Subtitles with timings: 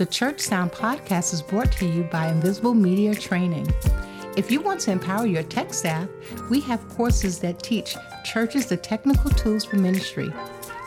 [0.00, 3.70] The Church Sound podcast is brought to you by Invisible Media Training.
[4.34, 6.08] If you want to empower your tech staff,
[6.48, 10.32] we have courses that teach churches the technical tools for ministry.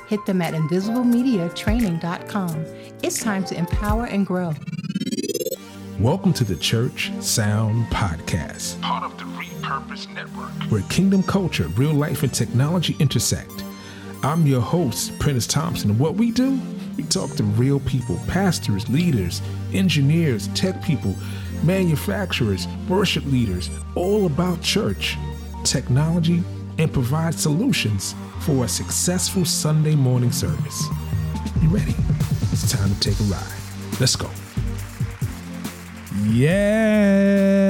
[0.07, 2.65] Hit them at invisiblemediatraining.com.
[3.03, 4.55] It's time to empower and grow.
[5.99, 11.93] Welcome to the Church Sound Podcast, part of the Repurpose Network, where kingdom culture, real
[11.93, 13.63] life, and technology intersect.
[14.23, 16.59] I'm your host, Prentiss Thompson, and what we do,
[16.97, 19.41] we talk to real people, pastors, leaders,
[19.73, 21.15] engineers, tech people,
[21.63, 25.17] manufacturers, worship leaders, all about church,
[25.63, 26.43] technology,
[26.77, 30.85] and provide solutions for a successful Sunday morning service.
[31.61, 31.95] You ready?
[32.51, 33.41] It's time to take a ride.
[33.99, 34.29] Let's go.
[36.27, 37.63] Yes.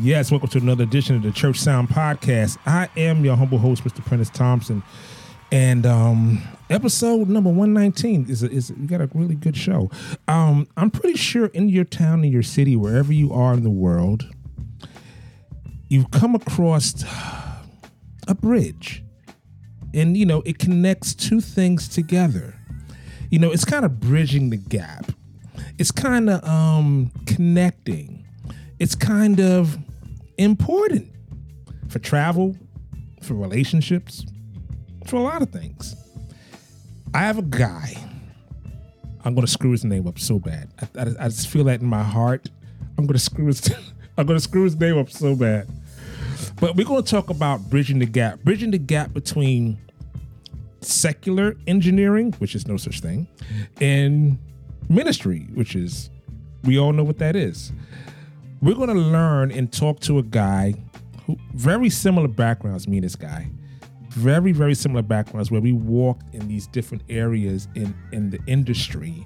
[0.00, 2.58] Yes, welcome to another edition of the Church Sound Podcast.
[2.64, 4.04] I am your humble host, Mr.
[4.04, 4.82] Prentiss Thompson.
[5.52, 9.90] And um episode number 119 is a, is a, we got a really good show.
[10.28, 13.70] Um I'm pretty sure in your town, in your city, wherever you are in the
[13.70, 14.24] world,
[15.88, 17.04] you've come across
[18.28, 19.02] a bridge.
[19.92, 22.56] And you know, it connects two things together.
[23.30, 25.12] You know, it's kind of bridging the gap
[25.80, 28.26] it's kind of um, connecting.
[28.78, 29.78] It's kind of
[30.36, 31.10] important
[31.88, 32.54] for travel,
[33.22, 34.26] for relationships,
[35.10, 35.96] for a lot of things.
[37.12, 37.94] I have a guy.
[39.24, 40.70] I'm gonna screw his name up so bad.
[40.80, 42.48] I, I, I just feel that in my heart.
[42.96, 43.68] I'm gonna screw his.
[44.16, 45.68] I'm gonna screw his name up so bad.
[46.60, 49.78] But we're gonna talk about bridging the gap, bridging the gap between
[50.80, 53.26] secular engineering, which is no such thing,
[53.80, 54.38] and
[54.88, 56.08] ministry, which is,
[56.64, 57.72] we all know what that is.
[58.62, 60.74] We're to learn and talk to a guy
[61.26, 63.50] who, very similar backgrounds, me and this guy.
[64.10, 69.24] Very, very similar backgrounds where we walked in these different areas in, in the industry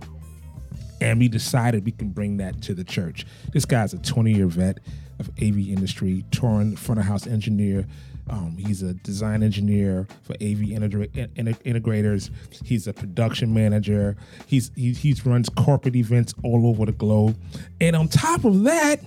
[1.00, 3.26] and we decided we can bring that to the church.
[3.52, 4.78] This guy's a 20 year vet
[5.18, 7.86] of AV industry, touring front of house engineer,
[8.30, 12.30] um, he's a design engineer for AV integrators.
[12.64, 14.16] He's a production manager.
[14.46, 17.36] He's he, he runs corporate events all over the globe.
[17.80, 19.00] And on top of that,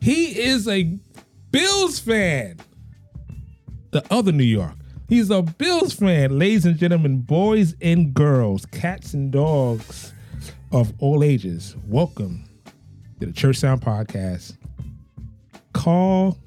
[0.00, 0.98] he is a
[1.50, 2.58] Bills fan.
[3.92, 4.74] The other New York.
[5.08, 10.12] He's a Bills fan, ladies and gentlemen, boys and girls, cats and dogs
[10.70, 11.74] of all ages.
[11.88, 12.44] Welcome
[13.18, 14.56] to the Church Sound Podcast.
[15.72, 16.38] Karl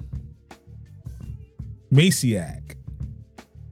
[1.92, 2.76] Maciag.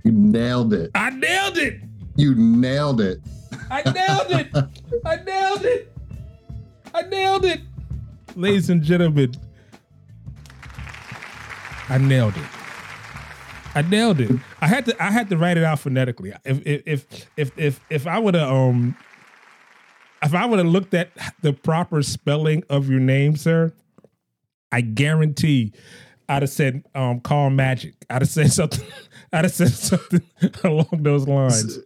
[0.05, 0.91] You nailed it.
[0.95, 1.81] I nailed it.
[2.17, 3.23] You nailed it.
[3.71, 4.55] I nailed it.
[5.07, 5.93] I nailed it.
[6.93, 7.63] I nailed it.
[8.37, 9.35] Ladies and gentlemen,
[11.89, 12.62] I nailed it.
[13.75, 14.31] I nailed it.
[14.61, 16.33] I had to I had to write it out phonetically.
[16.45, 18.97] If if if if if I would have um
[20.23, 21.11] if I would have looked at
[21.41, 23.73] the proper spelling of your name, sir,
[24.71, 25.73] I guarantee
[26.29, 27.95] I'd have said um, call magic.
[28.09, 28.87] I'd have said something.
[29.33, 30.23] I'd have said something
[30.65, 31.79] along those lines.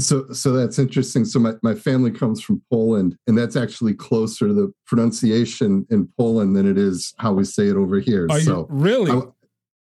[0.00, 1.24] So, so that's interesting.
[1.24, 6.08] So my, my family comes from Poland, and that's actually closer to the pronunciation in
[6.18, 8.26] Poland than it is how we say it over here.
[8.28, 9.12] Are so you really?
[9.12, 9.22] I,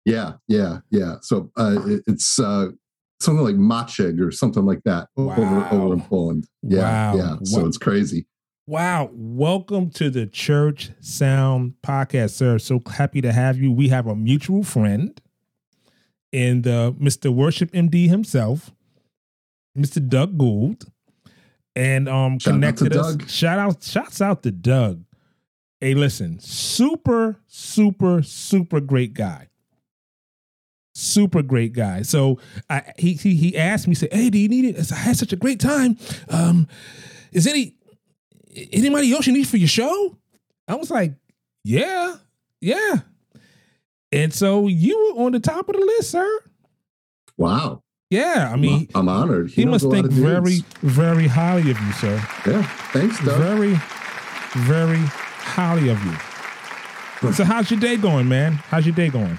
[0.04, 1.16] yeah, yeah, yeah.
[1.22, 2.69] So uh, it, it's uh,
[3.20, 5.32] something like Maciek or something like that wow.
[5.32, 6.47] over over in Poland.
[6.62, 7.16] Yeah, wow.
[7.16, 7.37] yeah.
[7.44, 7.66] So wow.
[7.66, 8.26] it's crazy.
[8.66, 9.10] Wow.
[9.12, 12.59] Welcome to the Church Sound Podcast, sir.
[12.59, 13.72] So happy to have you.
[13.72, 15.20] We have a mutual friend
[16.32, 17.32] and uh, Mr.
[17.32, 18.72] Worship MD himself,
[19.76, 20.06] Mr.
[20.06, 20.86] Doug Gould.
[21.76, 23.16] And um shout connected us.
[23.16, 23.28] Doug.
[23.28, 25.04] Shout out, shouts out to Doug.
[25.81, 29.48] Hey, listen, super, super, super great guy.
[30.94, 32.03] Super great guy.
[32.03, 32.38] So
[32.71, 34.93] I he he, he asked me, said, Hey, do you need it?
[34.93, 35.99] I had such a great time.
[36.28, 36.69] Um,
[37.32, 37.75] is any
[38.72, 40.16] anybody else you need for your show?
[40.69, 41.15] I was like,
[41.65, 42.16] yeah,
[42.60, 43.00] yeah.
[44.12, 46.41] And so you were on the top of the list, sir.
[47.37, 47.83] Wow.
[48.10, 49.50] Yeah, I mean, I'm honored.
[49.50, 52.15] He, he must think very, very highly of you, sir.
[52.47, 53.41] Yeah, thanks, Doug.
[53.41, 53.74] Very,
[54.66, 57.33] very highly of you.
[57.33, 58.53] so, how's your day going, man?
[58.53, 59.36] How's your day going?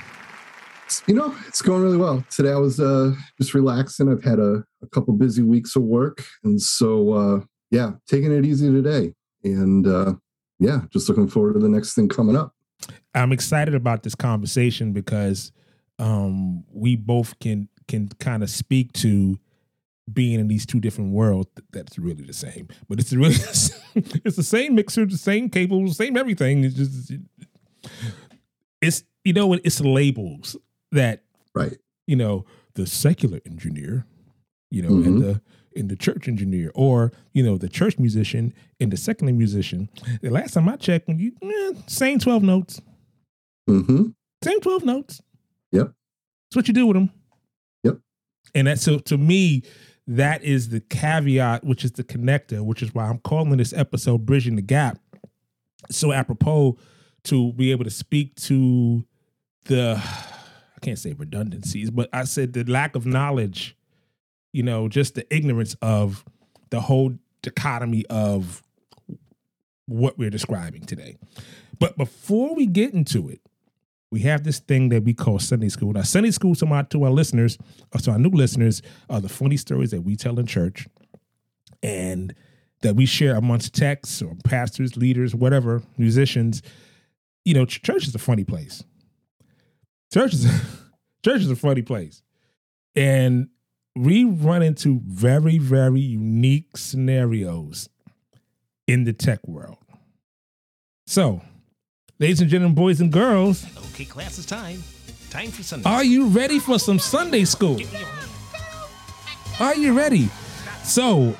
[1.07, 2.23] You know, it's going really well.
[2.29, 4.11] Today I was uh, just relaxing.
[4.11, 7.39] I've had a, a couple busy weeks of work, and so uh,
[7.71, 9.13] yeah, taking it easy today.
[9.43, 10.13] And uh,
[10.59, 12.53] yeah, just looking forward to the next thing coming up.
[13.15, 15.51] I'm excited about this conversation because
[15.97, 19.39] um, we both can can kind of speak to
[20.11, 23.33] being in these two different worlds that's really the same but it's really
[23.95, 27.11] it's the same mixer the same cable same everything it's just
[28.81, 30.55] it's you know it's labels
[30.95, 31.77] that right
[32.07, 34.05] you know the secular engineer
[34.71, 35.19] you know, and Mhm.
[35.21, 35.41] the
[35.77, 39.89] and the church engineer, or you know, the church musician and the secular musician.
[40.21, 42.81] The last time I checked, when you eh, same twelve notes,
[43.69, 44.07] Mm-hmm.
[44.43, 45.21] same twelve notes.
[45.71, 45.87] Yep.
[46.49, 47.09] That's what you do with them.
[47.83, 47.99] Yep.
[48.55, 49.63] And that's so to me,
[50.07, 54.25] that is the caveat, which is the connector, which is why I'm calling this episode
[54.25, 54.99] "Bridging the Gap."
[55.91, 56.77] So apropos
[57.25, 59.05] to be able to speak to
[59.65, 60.01] the,
[60.75, 63.75] I can't say redundancies, but I said the lack of knowledge.
[64.51, 66.23] You know, just the ignorance of
[66.69, 68.63] the whole dichotomy of
[69.85, 71.17] what we're describing today.
[71.77, 73.41] But before we get into it,
[74.11, 75.91] we have this thing that we call Sunday school.
[75.91, 77.57] Now, Sunday school to my to our listeners,
[77.93, 80.87] or to our new listeners, are the funny stories that we tell in church,
[81.83, 82.33] and
[82.81, 86.61] that we share amongst texts or pastors, leaders, whatever, musicians.
[87.43, 88.83] You know, ch- church is a funny place.
[90.15, 90.45] Church is
[91.25, 92.23] church is a funny place,
[92.95, 93.49] and
[93.97, 97.89] we run into very very unique scenarios
[98.87, 99.75] in the tech world.
[101.05, 101.41] So,
[102.17, 104.81] ladies and gentlemen, boys and girls, Okay, class is time.
[105.31, 105.89] Time for Sunday.
[105.89, 107.75] are you ready for some Sunday school?
[107.75, 109.59] Give me your hand.
[109.59, 110.29] Are you ready?
[110.85, 111.35] So,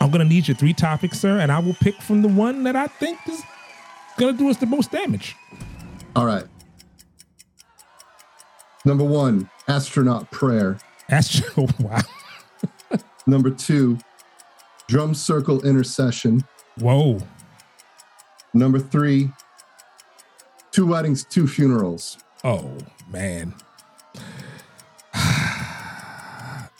[0.00, 2.76] I'm gonna need your three topics, sir, and I will pick from the one that
[2.76, 3.42] I think is
[4.16, 5.36] gonna do us the most damage.
[6.16, 6.44] All right.
[8.86, 10.78] Number one, astronaut prayer.
[11.10, 12.00] Astro, wow,
[13.26, 13.98] Number two,
[14.88, 16.42] drum circle intercession.
[16.80, 17.18] whoa,
[18.54, 19.30] Number three,
[20.72, 22.16] two weddings, two funerals.
[22.44, 22.76] oh
[23.10, 23.54] man.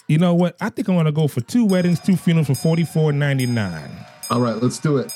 [0.08, 0.56] You know what?
[0.60, 3.90] I think I'm gonna go for two weddings, two funerals for forty four ninety nine.
[4.30, 5.12] All right, let's do it.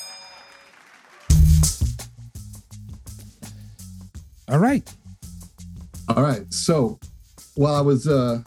[4.51, 4.83] All right.
[6.09, 6.43] All right.
[6.53, 6.99] So
[7.55, 8.41] while I was uh,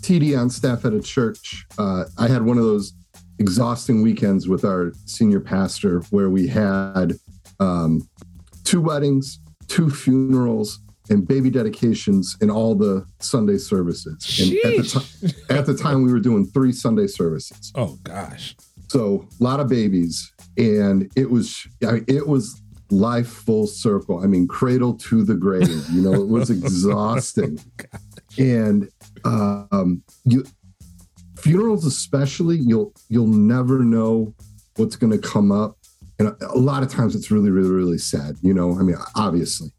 [0.00, 2.94] TD on staff at a church, uh, I had one of those
[3.38, 7.12] exhausting weekends with our senior pastor where we had
[7.58, 8.08] um,
[8.64, 10.78] two weddings, two funerals,
[11.10, 14.38] and baby dedications in all the Sunday services.
[14.40, 14.82] And at the,
[15.28, 17.70] ti- at the time, we were doing three Sunday services.
[17.74, 18.56] Oh gosh.
[18.88, 24.22] So a lot of babies, and it was I mean, it was life full circle.
[24.22, 25.68] I mean, cradle to the grave.
[25.92, 27.60] You know, it was exhausting.
[28.38, 28.88] and
[29.24, 30.44] um, you
[31.36, 34.34] funerals, especially, you'll you'll never know
[34.76, 35.76] what's going to come up,
[36.18, 38.36] and a, a lot of times it's really, really, really sad.
[38.42, 39.70] You know, I mean, obviously,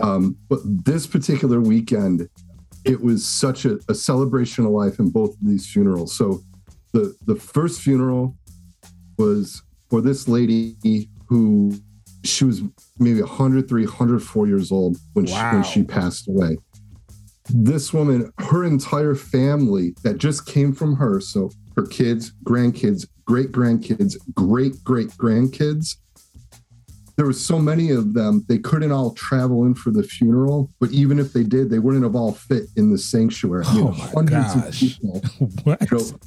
[0.00, 2.28] um, but this particular weekend,
[2.84, 6.16] it was such a, a celebration of life in both of these funerals.
[6.16, 6.42] So
[6.92, 8.36] the the first funeral
[9.18, 10.76] was for this lady
[11.26, 11.74] who
[12.24, 12.62] she was
[12.98, 16.56] maybe 103 104 years old when, she, when she passed away
[17.48, 23.52] this woman her entire family that just came from her so her kids grandkids great
[23.52, 25.96] grandkids great great grandkids
[27.16, 30.90] there were so many of them they couldn't all travel in for the funeral but
[30.90, 33.92] even if they did they wouldn't have all fit in the sanctuary you Oh know,
[33.92, 34.66] my hundreds gosh.
[34.66, 35.22] of people
[35.80, 36.18] you know,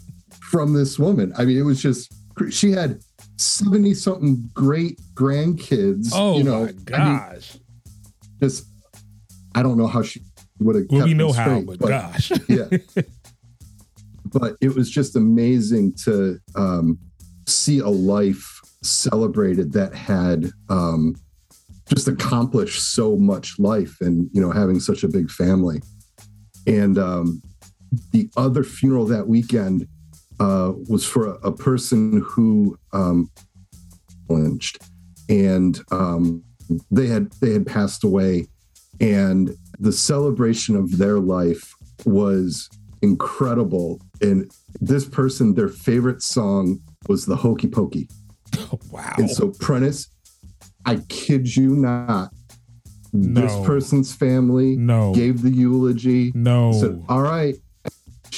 [0.54, 1.34] from this woman.
[1.36, 2.13] I mean, it was just
[2.51, 3.00] she had
[3.38, 6.09] 70 something great grandkids.
[6.13, 7.57] Oh you know, my I mean, gosh.
[8.41, 8.65] just
[9.56, 10.21] I don't know how she
[10.59, 12.31] would have well, kept we know them how, straight, but, but gosh.
[12.47, 13.03] yeah.
[14.25, 16.97] but it was just amazing to um,
[17.47, 21.16] see a life celebrated that had um,
[21.87, 25.81] just accomplished so much life and you know having such a big family
[26.66, 27.42] and um,
[28.11, 29.87] the other funeral that weekend
[30.44, 33.31] uh, was for a, a person who um,
[34.28, 34.78] lynched
[35.30, 36.44] and um,
[36.92, 38.45] they had they had passed away
[39.00, 41.73] and the celebration of their life
[42.06, 42.69] was
[43.02, 48.09] incredible and this person their favorite song was the hokey pokey
[48.92, 49.14] wow.
[49.18, 50.07] and so prentiss
[50.85, 52.31] i kid you not
[53.14, 55.14] this person's family no.
[55.14, 56.73] gave the eulogy no.
[56.73, 57.56] said all right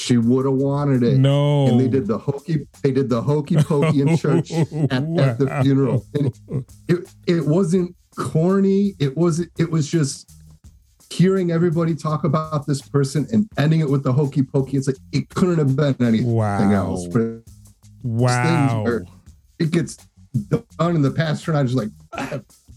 [0.06, 1.66] she would have wanted it no.
[1.68, 5.40] and they did the hokey they did the hokey pokey in church oh, at, at
[5.40, 10.32] the funeral and it, it wasn't corny it wasn't it was just
[11.12, 14.98] hearing everybody talk about this person and ending it with the hokey pokey it's like
[15.12, 16.72] it couldn't have been anything Wow.
[16.72, 17.42] else but
[18.04, 18.86] Wow.
[19.58, 19.98] it gets
[20.78, 21.90] done in the pastor and i just like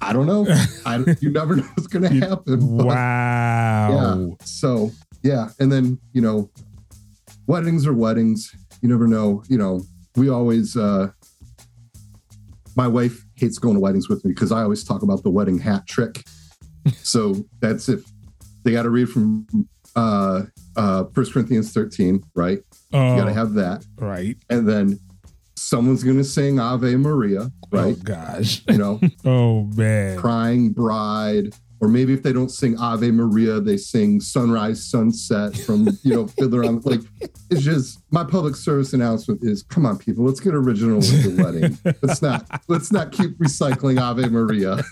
[0.00, 0.46] i, don't know
[0.86, 4.28] I, you never know what's gonna happen but- Wow.
[4.30, 4.34] yeah.
[4.44, 4.92] So
[5.22, 6.48] yeah, and then you know,
[7.48, 8.54] weddings are weddings.
[8.80, 9.42] You never know.
[9.48, 9.82] You know,
[10.14, 10.76] we always.
[10.76, 11.08] uh
[12.76, 15.58] My wife hates going to weddings with me because I always talk about the wedding
[15.58, 16.22] hat trick.
[17.02, 18.04] so that's if
[18.62, 19.46] they got to read from
[19.96, 20.42] uh
[20.76, 22.60] uh First Corinthians 13, right?
[22.92, 23.84] Oh, You gotta have that.
[23.98, 24.36] right.
[24.48, 24.98] And then
[25.56, 27.96] someone's gonna sing Ave Maria, right?
[27.98, 28.62] Oh gosh.
[28.68, 30.16] You know, Oh man.
[30.18, 31.54] crying bride.
[31.80, 36.26] Or maybe if they don't sing Ave Maria, they sing Sunrise Sunset from, you know,
[36.26, 37.00] Fiddler on like
[37.50, 41.42] it's just my public service announcement is come on, people, let's get original with the
[41.42, 41.78] wedding.
[42.02, 44.82] Let's not let's not keep recycling Ave Maria.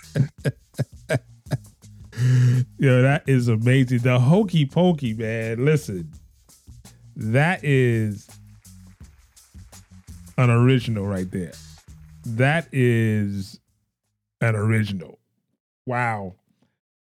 [2.79, 3.99] Yo, that is amazing.
[3.99, 5.65] The hokey pokey, man.
[5.65, 6.13] Listen,
[7.17, 8.29] that is
[10.39, 11.53] an original right there.
[12.25, 13.59] That is
[14.41, 15.19] an original.
[15.85, 16.37] Wow.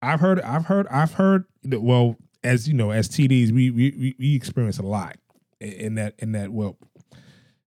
[0.03, 4.35] I've heard, I've heard, I've heard well, as you know, as TDs, we we we,
[4.35, 5.17] experience a lot
[5.61, 6.77] in- that in that well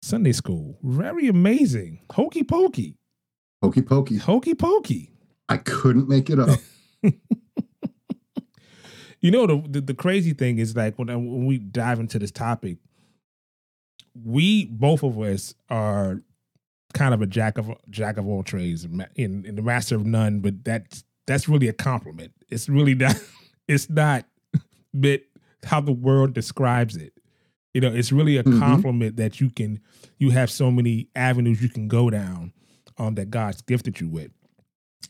[0.02, 0.78] Sunday school.
[0.82, 2.00] Very amazing.
[2.10, 2.96] Hokey pokey.
[3.62, 4.16] Hokey pokey.
[4.16, 5.10] Hokey pokey.
[5.48, 6.58] I couldn't make it up.
[9.20, 12.30] You know the, the the crazy thing is like when when we dive into this
[12.30, 12.76] topic,
[14.22, 16.20] we both of us are
[16.92, 20.40] kind of a jack of jack of all trades and in the master of none,
[20.40, 22.32] but that's that's really a compliment.
[22.50, 23.16] It's really not.
[23.66, 24.26] It's not,
[24.92, 25.22] but
[25.64, 27.14] how the world describes it.
[27.72, 28.60] You know, it's really a Mhm.
[28.60, 29.80] compliment that you can
[30.18, 32.52] you have so many avenues you can go down
[32.98, 34.32] um that God's gifted you with.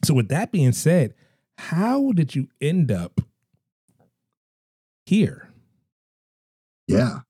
[0.05, 1.15] So with that being said,
[1.59, 3.21] how did you end up
[5.07, 5.49] here?
[6.87, 7.21] Yeah.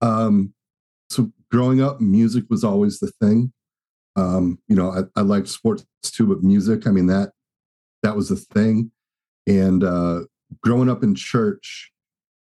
[0.00, 0.54] Um,
[1.10, 3.52] so growing up, music was always the thing.
[4.16, 7.32] Um, you know, I, I liked sports too, but music, I mean, that
[8.02, 8.90] that was the thing.
[9.46, 10.20] And uh
[10.62, 11.90] growing up in church,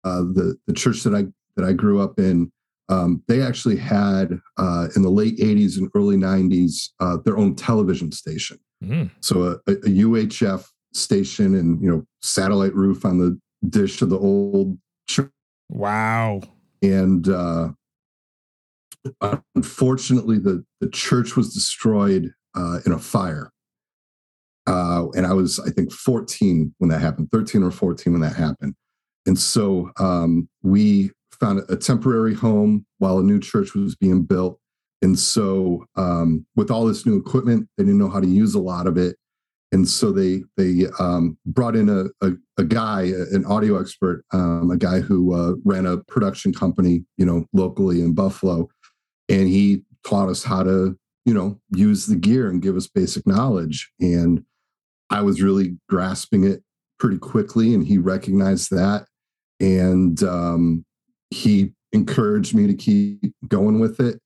[0.04, 2.52] uh the the church that I that I grew up in,
[2.90, 7.56] um, they actually had uh in the late 80s and early 90s uh their own
[7.56, 8.60] television station.
[8.84, 9.12] Mm.
[9.22, 14.20] So a, a UHF station and you know satellite roof on the dish of the
[14.20, 15.30] old church
[15.70, 16.42] Wow.
[16.84, 17.70] and uh,
[19.56, 23.52] unfortunately, the the church was destroyed uh, in a fire.
[24.66, 28.36] Uh, and I was, I think, 14 when that happened, 13 or 14 when that
[28.36, 28.76] happened.
[29.26, 34.60] And so um, we found a temporary home while a new church was being built.
[35.02, 38.62] And so, um, with all this new equipment, they didn't know how to use a
[38.62, 39.18] lot of it.
[39.74, 44.70] And so they they um, brought in a, a, a guy, an audio expert, um,
[44.72, 48.70] a guy who uh, ran a production company, you know, locally in Buffalo,
[49.28, 53.26] and he taught us how to, you know, use the gear and give us basic
[53.26, 53.92] knowledge.
[54.00, 54.46] And
[55.14, 56.64] I was really grasping it
[57.00, 59.06] pretty quickly, and he recognized that,
[59.60, 60.86] and um,
[61.30, 64.20] he encouraged me to keep going with it.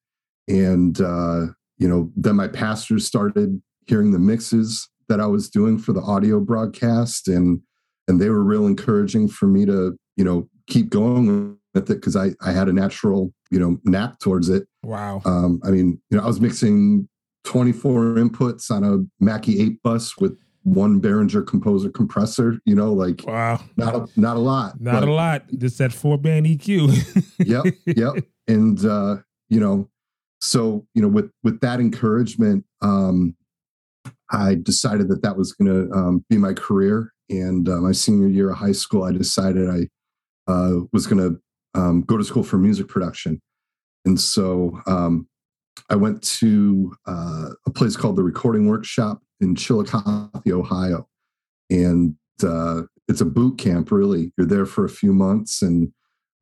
[0.47, 5.77] And uh, you know, then my pastors started hearing the mixes that I was doing
[5.77, 7.59] for the audio broadcast, and
[8.07, 12.15] and they were real encouraging for me to you know keep going with it because
[12.15, 14.69] I I had a natural you know knack towards it.
[14.83, 15.21] Wow.
[15.25, 17.09] Um, I mean, you know, I was mixing
[17.43, 23.23] 24 inputs on a Mackie 8 bus with one Behringer composer compressor, you know, like
[23.25, 23.61] Wow.
[23.77, 24.81] not a, not a lot.
[24.81, 25.43] Not a lot.
[25.57, 27.25] Just that four band EQ.
[27.39, 29.17] yep yep and uh
[29.49, 29.89] you know
[30.41, 33.35] so you know with with that encouragement um
[34.31, 38.27] i decided that that was going to um, be my career and uh, my senior
[38.27, 39.87] year of high school i decided i
[40.51, 41.39] uh, was going to
[41.79, 43.41] um, go to school for music production
[44.05, 45.27] and so um,
[45.89, 51.07] i went to uh, a place called the recording workshop in chillicothe ohio
[51.69, 55.91] and uh, it's a boot camp really you're there for a few months and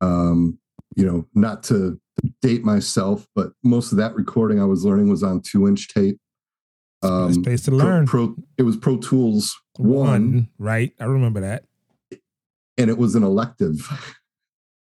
[0.00, 0.58] um,
[0.94, 2.00] you know, not to
[2.40, 6.18] date myself, but most of that recording I was learning was on two inch tape.
[7.02, 8.06] Um, Best place to learn.
[8.06, 10.92] Pro, it was Pro Tools one, Right.
[10.98, 11.64] I remember that.
[12.78, 13.86] and it was an elective,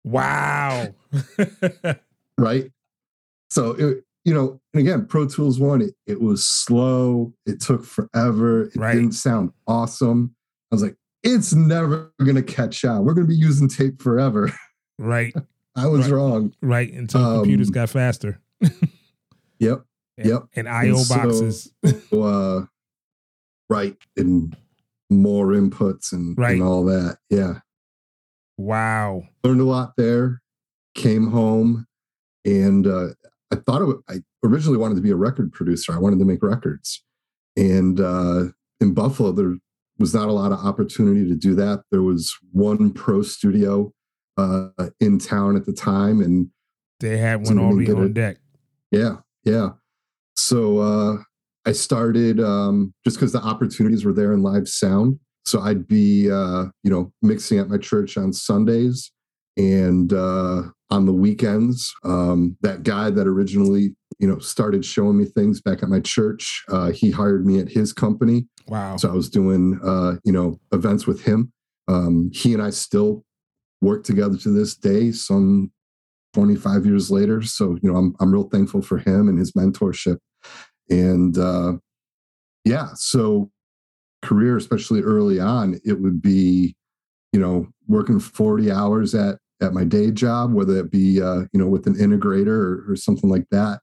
[0.04, 0.94] Wow.
[2.38, 2.72] right?
[3.50, 7.34] So, it, you know, and again, Pro Tools one, it, it was slow.
[7.46, 8.64] It took forever.
[8.66, 8.94] It Right.
[8.94, 10.36] didn't sound awesome.
[10.72, 13.06] I was like, it's never going to catch on.
[13.06, 14.52] We're going to be using tape forever.
[15.00, 15.34] right.
[15.76, 16.16] I was Right.
[16.18, 16.54] wrong.
[16.62, 16.94] Right.
[16.94, 18.40] Until computers Um, got faster.
[19.60, 19.86] Yep.
[20.18, 20.44] And, Yep.
[20.56, 21.74] And IO so- boxes.
[22.12, 22.62] uh,
[23.70, 24.56] right and
[25.10, 26.54] more inputs and, Right.
[26.54, 27.60] and all that yeah
[28.58, 29.24] Wow.
[29.44, 30.42] learned a lot there
[30.96, 31.88] came home
[32.46, 33.10] and uh,
[33.54, 34.16] i thought it, i
[34.48, 37.04] originally wanted to be a record producer i wanted to make records
[37.56, 38.44] and uh,
[38.82, 39.54] in buffalo there
[40.00, 43.92] was not a lot of opportunity to do that there was one pro studio
[44.38, 44.70] uh,
[45.00, 46.50] in town at the time and
[47.00, 48.14] They had one already on it.
[48.16, 48.38] deck.
[48.92, 49.70] Yeah, yeah.
[50.36, 51.18] So uh,
[51.66, 55.20] I started um, just because the opportunities were there in live sound.
[55.46, 59.12] So I'd be, uh, you know, mixing at my church on Sundays,
[59.58, 65.26] and uh, on the weekends, um, that guy that originally you know started showing me
[65.26, 68.46] things back at my church, uh, he hired me at his company.
[68.68, 68.98] Wow.
[68.98, 71.52] So I was doing uh, you know events with him.
[71.88, 73.26] Um, he and I still
[73.82, 75.12] work together to this day.
[75.12, 75.72] Some
[76.34, 77.42] 25 years later.
[77.42, 80.18] So you know I'm I'm real thankful for him and his mentorship.
[80.92, 81.74] And uh,
[82.66, 83.50] yeah, so
[84.22, 86.76] career, especially early on, it would be
[87.32, 91.60] you know working 40 hours at at my day job, whether it be uh, you
[91.60, 93.80] know with an integrator or, or something like that,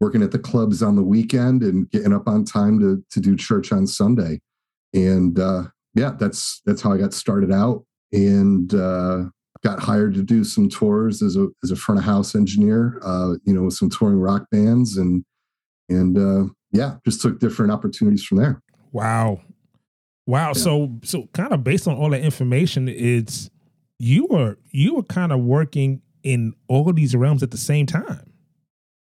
[0.00, 3.36] working at the clubs on the weekend and getting up on time to to do
[3.36, 4.40] church on Sunday,
[4.92, 5.64] and uh,
[5.94, 9.24] yeah, that's that's how I got started out, and uh,
[9.64, 13.34] got hired to do some tours as a as a front of house engineer, uh,
[13.44, 15.24] you know, with some touring rock bands, and
[15.88, 18.60] and uh, yeah, just took different opportunities from there.
[18.92, 19.40] Wow,
[20.26, 20.48] wow.
[20.48, 20.52] Yeah.
[20.52, 23.50] So so kind of based on all that information, it's
[23.98, 27.86] you were you were kind of working in all of these realms at the same
[27.86, 28.32] time.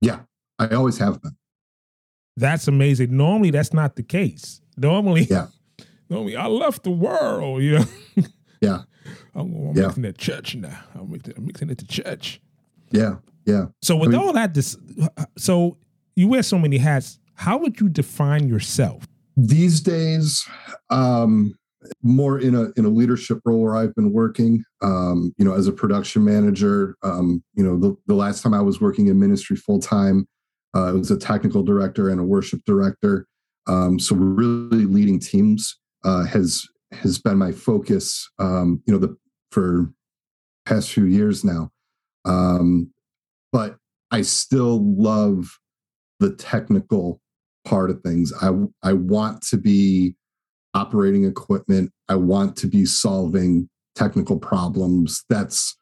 [0.01, 0.21] Yeah,
[0.57, 1.35] I always have been.
[2.37, 3.15] That's amazing.
[3.15, 4.61] Normally, that's not the case.
[4.77, 5.47] Normally, yeah.
[6.09, 7.61] Normally, I left the world.
[7.61, 7.85] You know.
[8.61, 8.79] Yeah.
[9.33, 9.83] I'm, I'm yeah.
[9.83, 10.77] mixing at church now.
[10.93, 12.41] I'm mixing, I'm mixing it to church.
[12.91, 13.15] Yeah.
[13.45, 13.67] Yeah.
[13.81, 14.77] So with I mean, all that, this,
[15.37, 15.77] so
[16.15, 17.19] you wear so many hats.
[17.35, 19.07] How would you define yourself?
[19.37, 20.45] These days,
[20.89, 21.55] um,
[22.01, 25.67] more in a in a leadership role where I've been working, um, you know, as
[25.67, 26.95] a production manager.
[27.03, 30.27] Um, you know, the, the last time I was working in ministry full time,
[30.75, 33.25] uh, I was a technical director and a worship director.
[33.67, 38.29] Um, so really leading teams uh, has has been my focus.
[38.39, 39.15] Um, you know, the
[39.51, 39.91] for
[40.65, 41.71] past few years now.
[42.25, 42.91] Um,
[43.51, 43.77] but
[44.11, 45.57] I still love
[46.19, 47.21] the technical
[47.65, 48.33] part of things.
[48.41, 48.51] I
[48.83, 50.15] I want to be
[50.73, 51.91] operating equipment.
[52.07, 55.23] I want to be solving technical problems.
[55.29, 55.77] That's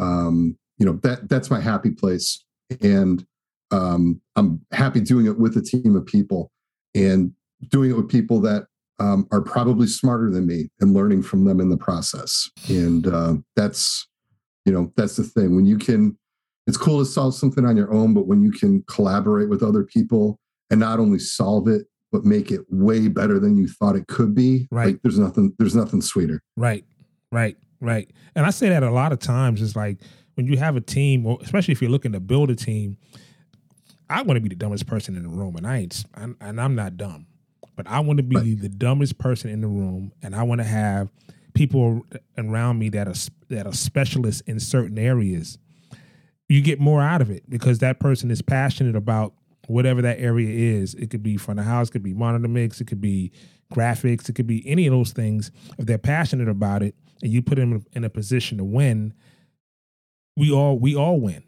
[0.00, 2.44] um, you know that that's my happy place,
[2.80, 3.24] and
[3.70, 6.50] um, I'm happy doing it with a team of people
[6.94, 7.32] and
[7.68, 8.66] doing it with people that
[8.98, 12.50] um, are probably smarter than me and learning from them in the process.
[12.68, 14.06] And uh, that's
[14.64, 16.16] you know that's the thing when you can.
[16.68, 19.82] It's cool to solve something on your own, but when you can collaborate with other
[19.82, 20.38] people
[20.70, 24.34] and not only solve it but make it way better than you thought it could
[24.34, 24.68] be.
[24.70, 24.88] Right.
[24.88, 26.42] Like there's nothing there's nothing sweeter.
[26.56, 26.84] Right.
[27.32, 27.56] Right.
[27.80, 28.10] Right.
[28.36, 29.98] And I say that a lot of times It's like
[30.34, 32.96] when you have a team, especially if you're looking to build a team,
[34.08, 36.74] I want to be the dumbest person in the room, and I ain't, and I'm
[36.74, 37.26] not dumb,
[37.76, 38.60] but I want to be right.
[38.60, 41.10] the dumbest person in the room, and I want to have
[41.54, 42.02] people
[42.36, 43.14] around me that are
[43.48, 45.58] that are specialists in certain areas.
[46.48, 49.32] You get more out of it because that person is passionate about
[49.66, 50.94] whatever that area is.
[50.94, 53.32] It could be front of house, it could be monitor mix, it could be
[53.72, 55.50] graphics, it could be any of those things.
[55.78, 59.14] If they're passionate about it and you put them in a position to win,
[60.36, 61.44] we all we all win.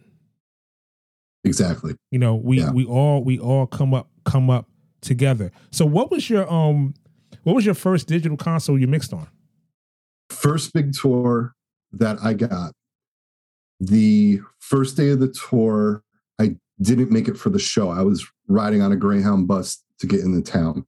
[1.44, 1.94] Exactly.
[2.11, 2.70] You know, we yeah.
[2.70, 4.68] we all we all come up come up
[5.00, 5.50] together.
[5.70, 6.94] So what was your um
[7.42, 9.29] what was your first digital console you mixed on?
[10.31, 11.55] First big tour
[11.92, 12.72] that I got.
[13.81, 16.03] The first day of the tour,
[16.80, 17.90] didn't make it for the show.
[17.90, 20.87] I was riding on a Greyhound bus to get in the town.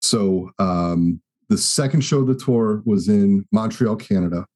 [0.00, 4.46] So um, the second show of the tour was in Montreal, Canada.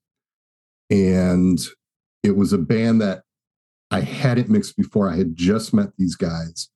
[0.89, 1.59] And
[2.23, 3.23] it was a band that
[3.91, 5.09] I hadn't mixed before.
[5.09, 6.69] I had just met these guys.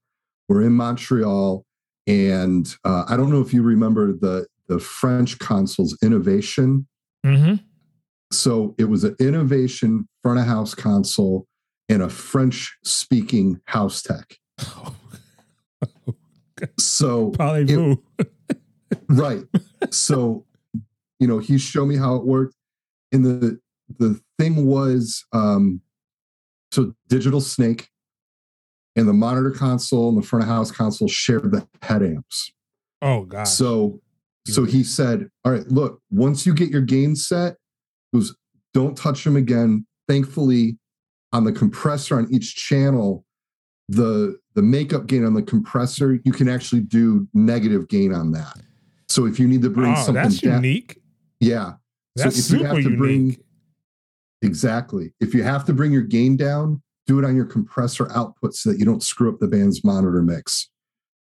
[0.48, 1.65] We're in Montreal.
[2.08, 6.86] And uh, I don't know if you remember the, the French consoles Innovason.
[7.26, 7.56] Mm-hmm.
[8.32, 11.48] So it was an Innovason front of house console
[11.91, 14.38] and a French speaking house tech.
[16.80, 17.99] so it,
[19.10, 19.43] right.
[19.91, 20.45] So,
[21.19, 22.56] you know, he showed me how it worked.
[23.12, 23.60] And the
[23.99, 25.82] the thing was um
[26.71, 27.89] so digital snake
[28.95, 32.54] and the monitor console and the front of house console shared the head amps.
[33.01, 33.43] Oh god.
[33.43, 33.99] So
[34.47, 37.58] so he said, All right, look, once you get your gain set,
[38.13, 38.34] was
[38.73, 39.86] don't touch them again.
[40.08, 40.77] Thankfully,
[41.34, 43.26] on the compressor on each channel,
[43.88, 48.58] the the makeup gain on the compressor, you can actually do negative gain on that.
[49.08, 51.00] So if you need to bring oh, something that's down, unique.
[51.39, 51.74] Yeah.
[52.15, 52.98] That's so if super you have to unique.
[52.98, 53.38] bring
[54.41, 55.13] exactly.
[55.20, 58.72] If you have to bring your gain down, do it on your compressor output so
[58.72, 60.70] that you don't screw up the band's monitor mix.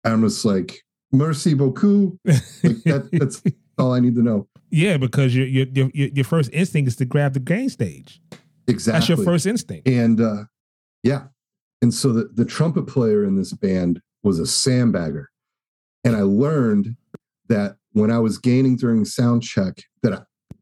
[0.04, 2.18] I'm just like, merci beaucoup.
[2.24, 3.42] Like that, that's
[3.78, 4.48] all I need to know.
[4.70, 8.20] Yeah, because your, your your your first instinct is to grab the gain stage.
[8.66, 8.98] Exactly.
[8.98, 9.88] That's your first instinct.
[9.88, 10.44] And uh,
[11.02, 11.24] yeah.
[11.82, 15.26] And so the, the trumpet player in this band was a sandbagger.
[16.02, 16.96] And I learned
[17.48, 20.20] that when I was gaining during sound check, that I,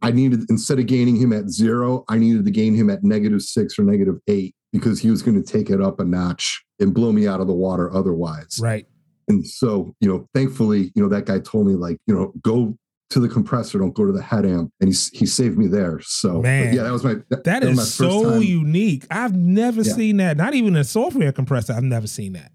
[0.09, 3.43] I needed instead of gaining him at zero, I needed to gain him at negative
[3.43, 6.93] six or negative eight because he was going to take it up a notch and
[6.93, 8.59] blow me out of the water otherwise.
[8.61, 8.87] Right.
[9.29, 12.77] And so, you know, thankfully, you know, that guy told me like, you know, go
[13.13, 16.01] to the compressor, don't go to the head amp, and he he saved me there.
[16.01, 18.43] So, Man, yeah, that was my that, That that my so time.
[18.43, 19.07] unique.
[19.11, 19.93] I've never Yeah.
[19.93, 20.37] seen that.
[20.37, 21.75] Not even a software compressor.
[21.75, 22.53] I've never seen that.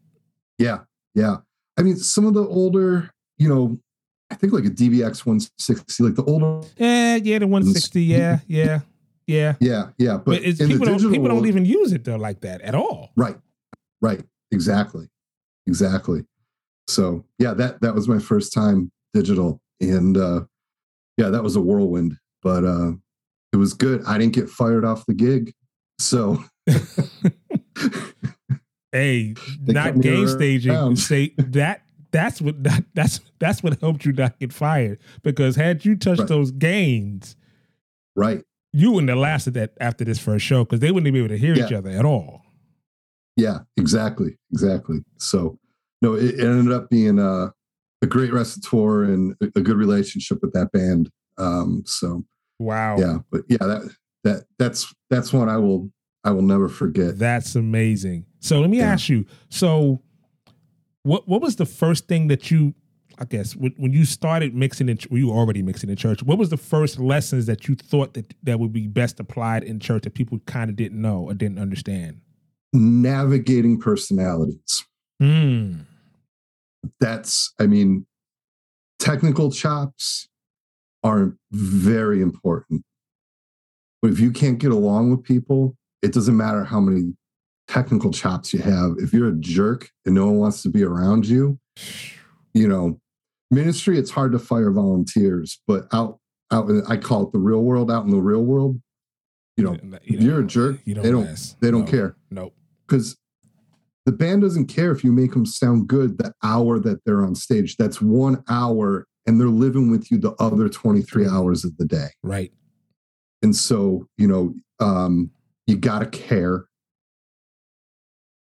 [0.58, 0.80] Yeah,
[1.13, 1.38] yeah.
[1.78, 3.78] I mean, some of the older, you know,
[4.32, 8.02] I think like a DBX 160, like the older, Yeah, yeah, the 160.
[8.02, 8.80] Yeah, yeah,
[9.28, 9.56] yeah.
[9.60, 10.13] yeah, yeah.
[10.17, 13.12] But, But, people the don't people don't even use it though like that at all.
[13.15, 13.38] Right.
[14.02, 14.24] Right.
[14.52, 15.08] Exactly.
[15.67, 16.26] Exactly.
[16.88, 19.62] So yeah, that that was my first time digital.
[19.82, 20.42] And uh
[21.18, 22.92] yeah, that was a whirlwind, but uh
[23.54, 24.04] it was good.
[24.06, 25.54] I didn't get fired off the gig.
[26.00, 26.44] So
[28.92, 30.96] Hey, They not gain staging.
[30.96, 35.00] Say that that's what that, that's that's what helped you not get fired.
[35.24, 36.28] Because had you touched Right.
[36.30, 37.36] those gains,
[38.16, 38.44] right.
[38.74, 41.38] you wouldn't have lasted that after this first show because they wouldn't be able to
[41.38, 42.44] hear each other at all.
[43.36, 44.38] Yeah, exactly.
[44.52, 45.00] Exactly.
[45.18, 45.60] So
[46.02, 47.54] no, it, it ended up being a,
[48.01, 51.10] a great restaurateur and a, good relationship with that band.
[51.38, 52.23] Um so
[52.60, 52.97] Wow.
[52.97, 55.91] yeah, but yeah, that that that's that's one I will
[56.23, 57.17] I will never forget.
[57.17, 58.25] That's amazing.
[58.39, 58.91] So let me Yeah.
[58.93, 59.25] ask you.
[59.49, 60.01] So,
[61.03, 62.73] what what was the first thing that you,
[63.19, 66.21] I guess, when, when you started mixing in, well, you were already mixing in church.
[66.23, 69.79] What was the first lessons that you thought that that would be best applied in
[69.79, 72.19] church that people kind of didn't know or didn't understand?
[72.73, 74.83] Navigating personalities.
[75.21, 75.73] Hmm.
[77.00, 78.06] That's i mean
[79.00, 80.28] technical chops
[81.04, 82.84] are very important
[84.02, 87.13] but if you can't get along with people it doesn't matter how many
[87.67, 91.26] technical chops you have if you're a jerk and no one wants to be around
[91.28, 91.60] you
[92.54, 93.00] you know
[93.52, 96.19] ministry it's hard to fire volunteers but out
[96.50, 98.82] out, I call it the real world out in the real world
[99.58, 101.60] you know if you're a jerk you they don't last.
[101.60, 101.91] they don't No.
[101.91, 102.54] care Nope.
[102.88, 103.17] because
[104.08, 107.36] the band doesn't care if you make them sound good the hour that they're on
[107.36, 107.76] stage.
[107.76, 112.08] That's one hour, and they're living with you the other 23 hours of the day.
[112.24, 112.54] Right.
[113.43, 115.32] And so, you know, um,
[115.67, 116.67] you got to care.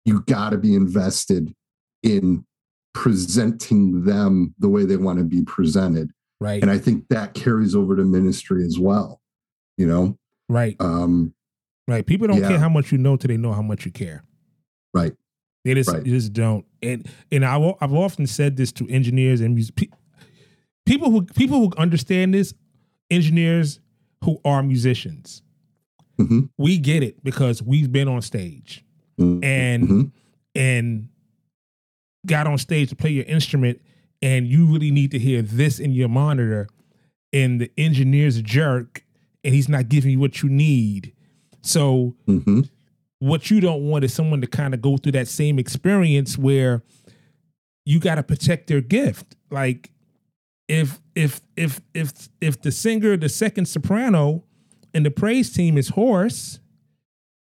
[0.03, 1.53] You got to be invested
[2.03, 2.45] in
[2.93, 6.11] presenting them the way they want to be presented.
[6.41, 6.61] Right.
[6.61, 9.21] And I think that carries over to ministry as well.
[9.77, 10.17] You know,
[10.49, 10.75] right.
[10.81, 11.33] um,
[11.87, 12.05] Right.
[12.05, 12.49] People don't yeah.
[12.49, 14.25] care how much you know till they know how much you care.
[14.93, 15.13] right.
[15.65, 16.03] They just, Right.
[16.03, 16.63] they just don't.
[16.81, 19.87] And and I, will- I've often said this to engineers and mus- pe-
[20.85, 22.53] people who people who understand this,
[23.11, 23.79] engineers
[24.23, 25.41] who are musicians.
[26.19, 26.49] Mhm.
[26.57, 28.85] We get it because we've been on stage
[29.17, 30.11] and Mhm.
[30.53, 31.07] and
[32.25, 33.81] got on stage to play your instrument,
[34.21, 36.67] and you really need to hear this in your monitor,
[37.33, 39.03] and the engineer's a jerk,
[39.43, 41.11] and he's not giving you what you need.
[41.61, 42.69] So Mhm.
[43.25, 46.83] What you don't want is someone to kind of go through that same experience where
[47.85, 49.35] you got to protect their gift.
[49.49, 49.91] Like
[50.67, 52.11] if if if if
[52.41, 54.43] if the singer the second soprano
[54.93, 56.59] and the praise team is hoarse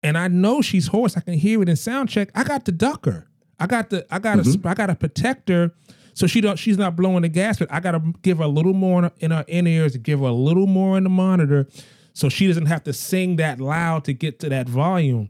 [0.03, 2.73] and i know she's hoarse i can hear it in sound check i got to
[2.73, 3.25] duck her.
[3.57, 4.65] I got to i got to Mhm.
[4.65, 5.71] i got to protect her
[6.13, 8.49] so she don't she's not blowing the gas but i got to give her a
[8.49, 11.67] little more in her in ears give her a little more in the monitor
[12.11, 15.29] so she doesn't have to sing that loud to get to that volume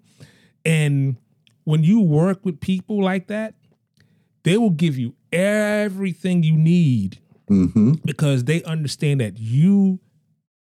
[0.66, 1.18] and
[1.64, 3.56] when you work with people like that,
[4.44, 8.04] they will give you everything you need Mhm.
[8.06, 10.00] because they understand that you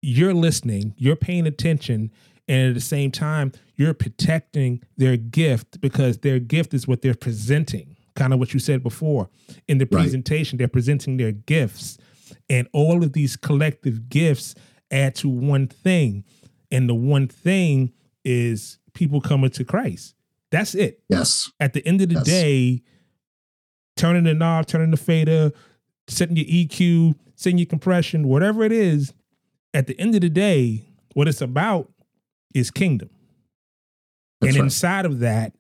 [0.07, 2.11] you're listening, you're paying attention,
[2.47, 7.15] and at the same time, you're protecting their gift because their gift is what they're
[7.15, 7.97] presenting.
[8.15, 9.31] Kind of what you said before.
[9.67, 10.03] In the Right.
[10.03, 11.97] presentation, they're presenting their gifts.
[12.51, 14.55] And all of these collective gifts
[14.91, 16.25] add to one thing.
[16.71, 17.91] And the one thing
[18.27, 20.15] is people coming to Christ.
[20.51, 21.51] That's it Yes.
[21.61, 22.25] at the end of the Yes.
[22.25, 22.83] day,
[23.97, 25.53] turning the knob, turning the fader,
[26.09, 29.13] setting your EQ, setting your compression, whatever it is,
[29.73, 31.93] at the end of the day, what it's about
[32.55, 33.11] is kingdom.
[34.41, 34.65] That's and right.
[34.67, 35.55] inside of that,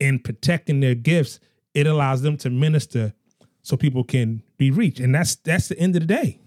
[0.00, 1.40] in protecting their gifts,
[1.72, 3.14] it allows them to minister
[3.62, 5.00] so people can be reached.
[5.00, 6.38] And that's that's the end of the day.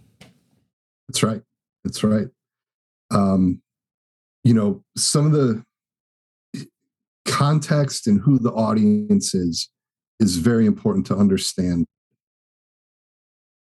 [1.08, 1.42] That's right.
[1.84, 2.28] That's right.
[3.10, 3.62] Um,
[4.44, 5.64] you know, some of the
[7.28, 9.70] context and who the audience is
[10.20, 11.86] is very important to understand.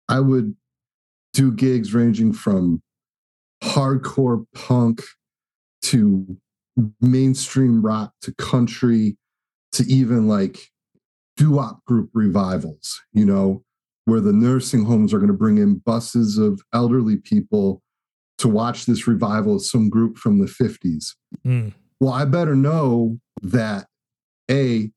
[0.07, 0.55] I would
[1.33, 2.81] do gigs ranging from
[3.63, 5.03] hardcore punk
[5.81, 6.37] to
[7.01, 9.17] mainstream rock to country
[9.73, 10.59] to even like
[11.35, 13.63] doo-wop group revivals, you know,
[14.05, 17.81] where the nursing homes are going to bring in buses of elderly people
[18.37, 21.15] to watch this revival of some group from the 50s.
[21.45, 21.73] Mm.
[21.99, 23.87] Well, I better know that
[24.49, 24.91] A,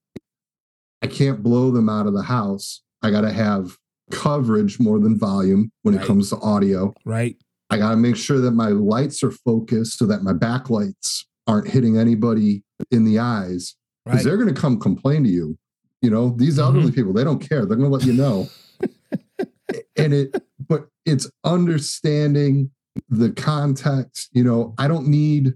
[1.03, 2.83] I can't blow them out of the house.
[3.03, 3.77] I got to have
[4.11, 6.05] coverage more than volume when Right.
[6.05, 6.93] it comes to audio.
[7.05, 7.37] Right.
[7.71, 11.69] I got to make sure that my lights are focused so that my backlights aren't
[11.69, 14.25] hitting anybody in the eyes because Right.
[14.25, 15.57] they're going to come complain to you.
[16.03, 16.63] You know, these mm-hmm.
[16.77, 17.65] elderly people, they don't care.
[17.65, 18.49] They're going to let you know.
[19.97, 22.71] and it, but it's understanding
[23.09, 24.31] the context.
[24.33, 25.55] You know, I don't need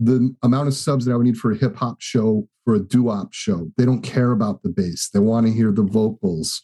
[0.00, 2.80] the amount of subs that I would need for a hip hop show for a
[2.80, 3.70] doo wop show.
[3.76, 5.10] They don't care about the bass.
[5.10, 6.62] They want to hear the vocals.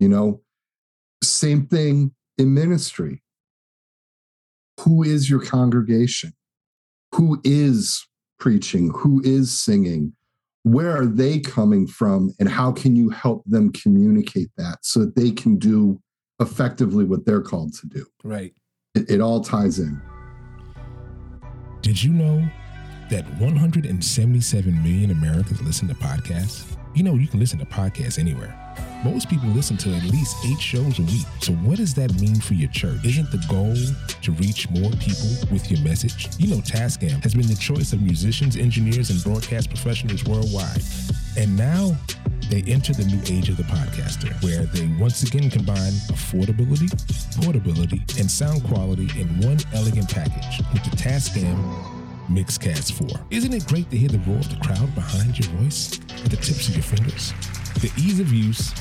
[0.00, 0.42] You know,
[1.22, 3.22] same thing in ministry.
[4.80, 6.32] Who is your congregation?
[7.14, 8.06] Who is
[8.40, 8.90] preaching?
[8.96, 10.14] Who is singing?
[10.64, 12.32] Where are they coming from?
[12.40, 16.00] And how can you help them communicate that so that they can do
[16.40, 18.06] effectively what they're called to do?
[18.24, 18.52] Right.
[18.94, 20.00] It, it all ties in.
[21.82, 22.48] Did you know
[23.10, 26.64] that 177 million Americans listen to podcasts?
[26.94, 28.54] You know, you can listen to podcasts anywhere.
[29.04, 31.26] Most people listen to at least eight shows a week.
[31.40, 33.04] So, what does that mean for your church?
[33.04, 33.74] Isn't the goal
[34.22, 36.28] to reach more people with your message?
[36.38, 40.80] You know, Tascam has been the choice of musicians, engineers, and broadcast professionals worldwide.
[41.36, 41.96] And now
[42.48, 46.88] they enter the new age of the podcaster, where they once again combine affordability,
[47.42, 51.93] portability, and sound quality in one elegant package with the Tascam
[52.28, 53.26] Mixcast 4.
[53.30, 56.36] Isn't it great to hear the roar of the crowd behind your voice at the
[56.36, 57.32] tips of your fingers?
[57.80, 58.72] The ease of use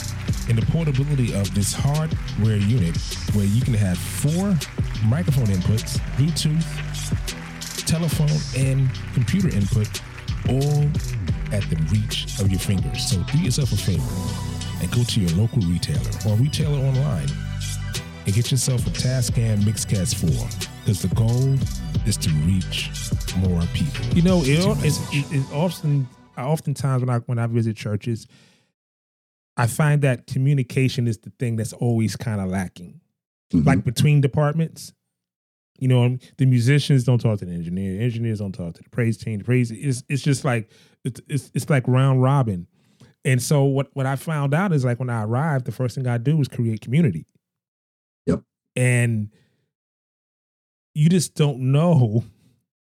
[0.50, 2.98] and the portability of this hardware unit,
[3.34, 4.58] where you can have four
[5.06, 6.66] microphone inputs, Bluetooth,
[7.86, 10.02] telephone, and computer input,
[10.50, 10.84] all
[11.52, 13.10] at the reach of your fingers.
[13.10, 17.28] So do yourself a favor and go to your local retailer or retailer online
[18.26, 20.30] and get yourself a Tascam Mixcast 4
[20.86, 21.58] because the goal
[22.06, 22.90] is to reach
[23.38, 24.06] more people.
[24.16, 28.28] You know, it, it's, it, it's often, oftentimes when I when I visit churches,
[29.58, 33.00] I find that communication is the thing that's always kind of lacking,
[33.54, 33.66] Mhm.
[33.66, 34.94] like between departments.
[35.80, 38.00] You know, the musicians don't talk to the engineer.
[38.02, 39.40] Engineers don't talk to the praise team.
[39.40, 40.70] The praise it's it's just like
[41.04, 42.68] it's it's, it's like round robin.
[43.26, 46.08] And so what what I found out is like when I arrived, the first thing
[46.08, 47.26] I do is create community.
[48.28, 48.44] Yep.
[48.76, 49.30] And
[50.96, 52.24] you just don't know.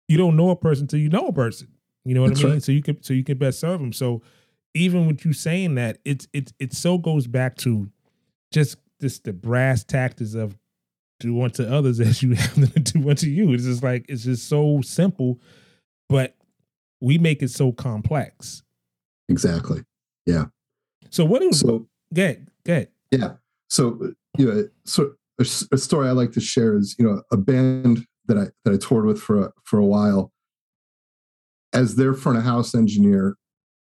[0.08, 1.68] You don't know a person till you know a person.
[2.04, 2.52] You know what That's I mean?
[2.54, 2.62] right.
[2.62, 3.92] So you can so you can best serve them.
[3.92, 4.22] So
[4.74, 7.90] even with you saying that, it's it's it so goes back to
[8.52, 10.56] just just the brass tactics of
[11.20, 13.52] do unto others as you have them to do unto you.
[13.52, 15.40] It's just like it's just so simple,
[16.08, 16.36] but
[17.00, 18.62] we make it so complex.
[19.28, 19.84] Exactly.
[20.26, 20.46] Yeah.
[21.10, 23.34] So what is So get get Yeah.
[23.70, 27.36] So uh, you know, so a, story I like to share is you know a
[27.36, 30.32] band that I that I toured with for a, for a while.
[31.74, 33.36] As their front of house engineer,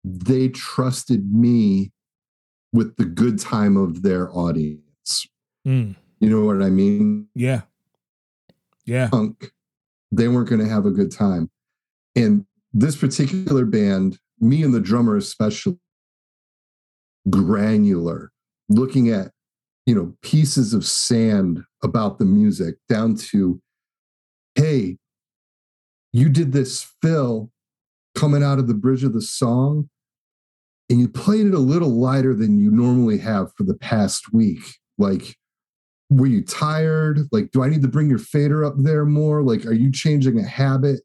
[0.05, 1.91] they trusted me
[2.73, 5.27] with the good time of their audience.
[5.67, 7.29] Mm, You know what I mean?
[7.35, 7.63] yeah.
[8.85, 9.09] Yeah.
[9.09, 9.53] Punk.
[10.13, 11.51] They weren't going to have a good time,
[12.17, 15.79] and this particular band, me and the drummer especially,
[17.29, 18.33] granular,
[18.69, 19.33] looking at
[19.89, 23.59] you know pieces of sand about the music down to
[24.55, 24.99] hey
[26.13, 27.51] you did this fill
[28.15, 29.89] coming out of the bridge of the song
[30.91, 34.61] and you played it a little lighter than you normally have for the past week.
[34.99, 35.37] Like
[36.11, 37.21] were you tired?
[37.33, 39.43] Like do i need to bring your fader up there more?
[39.43, 41.01] Like are you changing a habit?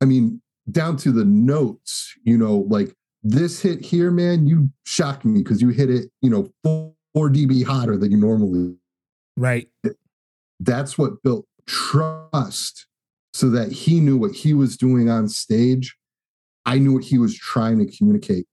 [0.00, 5.24] I mean down to the notes you know like this hit here man you shocked
[5.24, 8.76] me because you hit it you know 4, 4 db hotter than you normally
[9.38, 9.68] Right.
[10.60, 12.86] that's what built trust
[13.34, 15.94] so that he knew what he was doing on stage.
[16.64, 18.46] I knew what he was trying to communicate.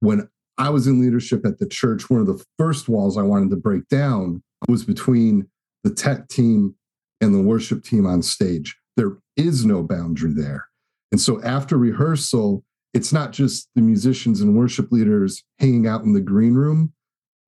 [0.00, 3.50] When I was in leadership at the church, one of the first walls I wanted
[3.50, 5.48] to break down was between
[5.84, 6.74] the tech team
[7.20, 8.76] and the worship team on stage.
[8.96, 10.66] There is no boundary there.
[11.10, 16.14] And so after rehearsal, it's not just the musicians and worship leaders hanging out in
[16.14, 16.94] the green room.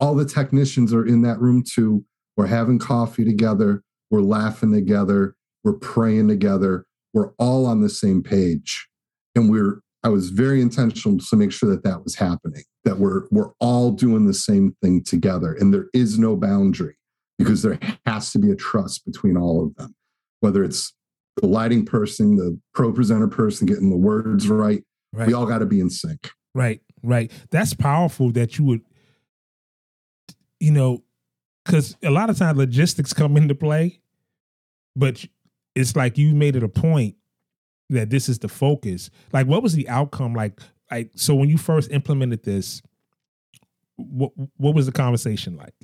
[0.01, 2.05] All the technicians are in that room too.
[2.37, 3.83] We're having coffee together.
[4.11, 5.35] We're laughing together.
[5.63, 6.87] We're praying together.
[7.13, 8.89] We're all on the same page.
[9.35, 13.23] And we're, I was very intentional to make sure that that was happening, that we're,
[13.31, 15.55] we're all doing the same thing together.
[15.55, 16.97] And there is no boundary
[17.39, 19.95] because there has to be a trust between all of them,
[20.41, 20.93] whether it's
[21.41, 24.85] the lighting person, the ProPresenter person getting the words right.
[25.13, 25.29] Right.
[25.29, 26.31] We all got to be in sync.
[26.55, 27.31] Right, right.
[27.51, 28.83] That's powerful that you would,
[30.65, 31.05] you know,
[31.65, 34.01] because a lot of times logistics come into play,
[34.97, 35.23] but
[35.75, 37.17] it's like you made it a point
[37.91, 39.11] that this is the focus.
[39.31, 40.33] Like, what was the outcome?
[40.33, 40.59] Like,
[40.91, 42.81] like so when you first implemented this,
[43.97, 45.75] what what was the conversation like?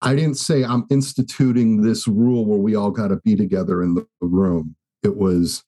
[0.00, 3.94] I didn't say I'm instituting this rule where we all got to be together in
[3.94, 4.76] the room.
[5.02, 5.64] It was,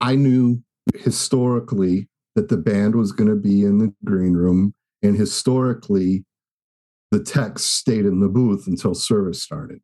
[0.00, 0.62] I knew
[0.94, 6.24] historically that the band was going to be in the green room, and historically,
[7.16, 9.80] the text stayed in the booth until service started.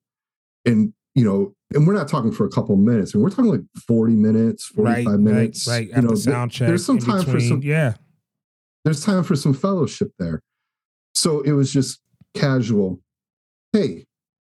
[0.66, 3.60] And you know, and we're not talking for a couple minutes, and we're talking like
[3.86, 5.66] 40 minutes, 45 right, minutes.
[5.66, 5.86] Right, right.
[5.88, 6.68] You After know, sound check.
[6.68, 7.94] there's some time between, for some yeah.
[8.84, 10.42] There's time for some fellowship there.
[11.14, 12.00] So it was just
[12.34, 13.00] casual.
[13.72, 14.06] Hey,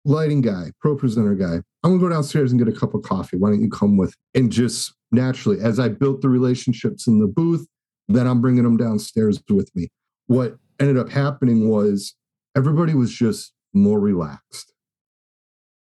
[0.04, 3.38] lighting guy, ProPresenter guy, I'm gonna go downstairs and get a cup of coffee.
[3.38, 4.14] Why don't you come with?
[4.34, 7.66] And just naturally, as I built the relationships in the booth,
[8.08, 9.90] then I'm bringing them downstairs with me.
[10.28, 12.16] What ended up happening was
[12.56, 14.74] everybody was just more relaxed.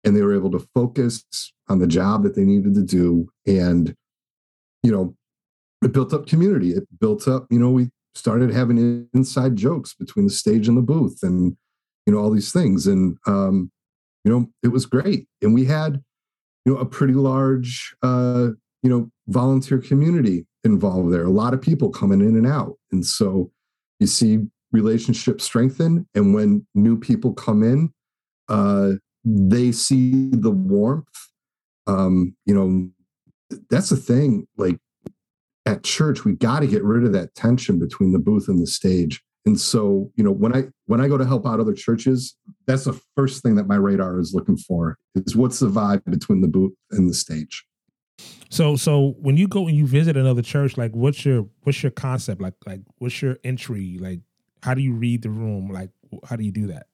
[0.04, 1.26] And they were able to focus
[1.68, 3.30] on the job that they needed to do.
[3.46, 3.96] And
[4.84, 5.16] you know
[5.84, 6.72] it built up community.
[6.72, 10.82] It built up you know we started having inside jokes between the stage and the
[10.82, 11.56] booth and
[12.06, 12.88] you know all these things.
[12.88, 13.72] And um
[14.24, 15.28] you know it was great.
[15.42, 16.02] And we had
[16.66, 18.50] you know a pretty large uh
[18.84, 21.24] you know volunteer community involved there.
[21.24, 22.78] A lot of people coming in and out.
[22.92, 23.52] And so
[24.00, 27.92] you see relationships strengthen and when new people come in
[28.50, 28.92] uh
[29.26, 31.08] they see the warmth.
[31.86, 32.90] Um you know
[33.70, 34.78] that's the thing like
[35.66, 38.68] at church we got to get rid of that tension between the booth and the
[38.68, 39.22] stage.
[39.46, 42.84] And so you know when i when i go to help out other churches that's
[42.84, 46.48] the first thing that my radar is looking for is what's the vibe between the
[46.48, 47.66] booth and the stage.
[48.50, 51.92] So so when you go and you visit another church like what's your what's your
[51.92, 52.42] concept?
[52.42, 53.98] Like like what's your entry?
[54.00, 54.22] Like
[54.63, 55.89] how do you read the room like
[56.28, 56.88] how do you do that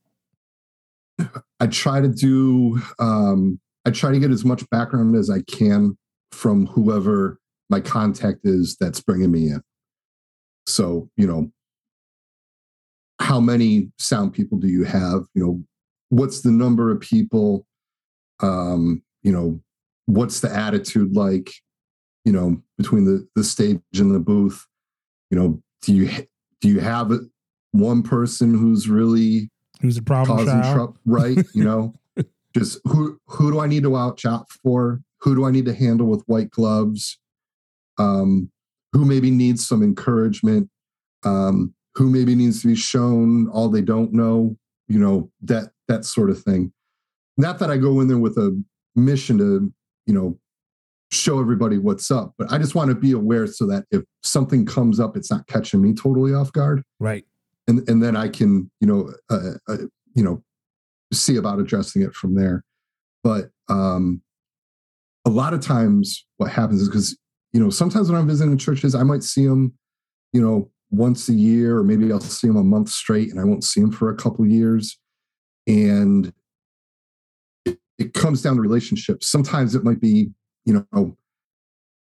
[1.60, 5.98] I try to do um, I try to get as much background as I can
[6.32, 9.62] from whoever my contact is that's bringing me in.
[10.66, 11.52] So, you know,
[13.20, 15.24] how many sound people do you have?
[15.34, 15.64] You know,
[16.10, 17.66] what's the number of people?
[18.42, 19.62] Um, you know,
[20.06, 21.52] what's the attitude like?
[22.26, 24.66] You know, between the the stage and the booth.
[25.30, 26.10] You know, do you
[26.62, 27.12] do you have
[27.74, 29.50] one person who's really
[29.82, 30.76] who's a problem causing child?
[30.76, 31.38] trouble, right?
[31.54, 31.94] You know,
[32.56, 35.02] just who who do I need to watch out for?
[35.22, 37.20] Who do I need to handle with white gloves?
[37.98, 38.50] Um,
[38.94, 40.70] who maybe needs some encouragement?
[41.24, 44.56] Um, who maybe needs to be shown all they don't know?
[44.88, 46.72] You know that that sort of thing.
[47.38, 48.62] Not that I go in there with a
[48.96, 49.74] mission to
[50.06, 50.38] you know
[51.12, 54.66] show everybody what's up, but I just want to be aware so that if something
[54.66, 56.84] comes up, it's not catching me totally off guard.
[57.00, 57.26] Right
[57.68, 59.78] and and then I can you know uh, uh,
[60.16, 60.44] you know
[61.12, 62.64] see about addressing it from there.
[63.24, 64.22] But um,
[65.26, 67.18] a lot of times, what happens is because
[67.54, 69.74] you know sometimes when I'm visiting churches, I might see them,
[70.32, 73.44] you know, once a year, or maybe I'll see them a month straight, and I
[73.44, 74.98] won't see them for a couple years,
[75.68, 76.34] and
[77.66, 79.28] it, it comes down to relationships.
[79.28, 80.32] Sometimes it might be,
[80.66, 81.18] you know,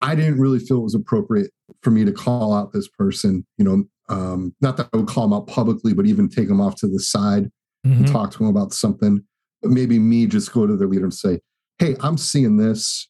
[0.00, 1.50] I didn't really feel it was appropriate
[1.82, 5.24] for me to call out this person, you know, um, not that I would call
[5.24, 7.50] them out publicly, but even take them off to the side
[7.86, 8.04] mm-hmm.
[8.04, 9.24] and talk to them about something.
[9.62, 11.40] But maybe me just go to their leader and say,
[11.78, 13.08] "Hey, I'm seeing this.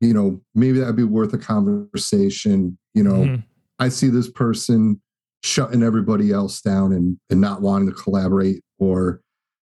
[0.00, 2.78] You know, maybe that'd be worth a conversation.
[2.94, 3.36] You know, mm-hmm.
[3.78, 5.00] I see this person
[5.42, 9.20] shutting everybody else down and and not wanting to collaborate, or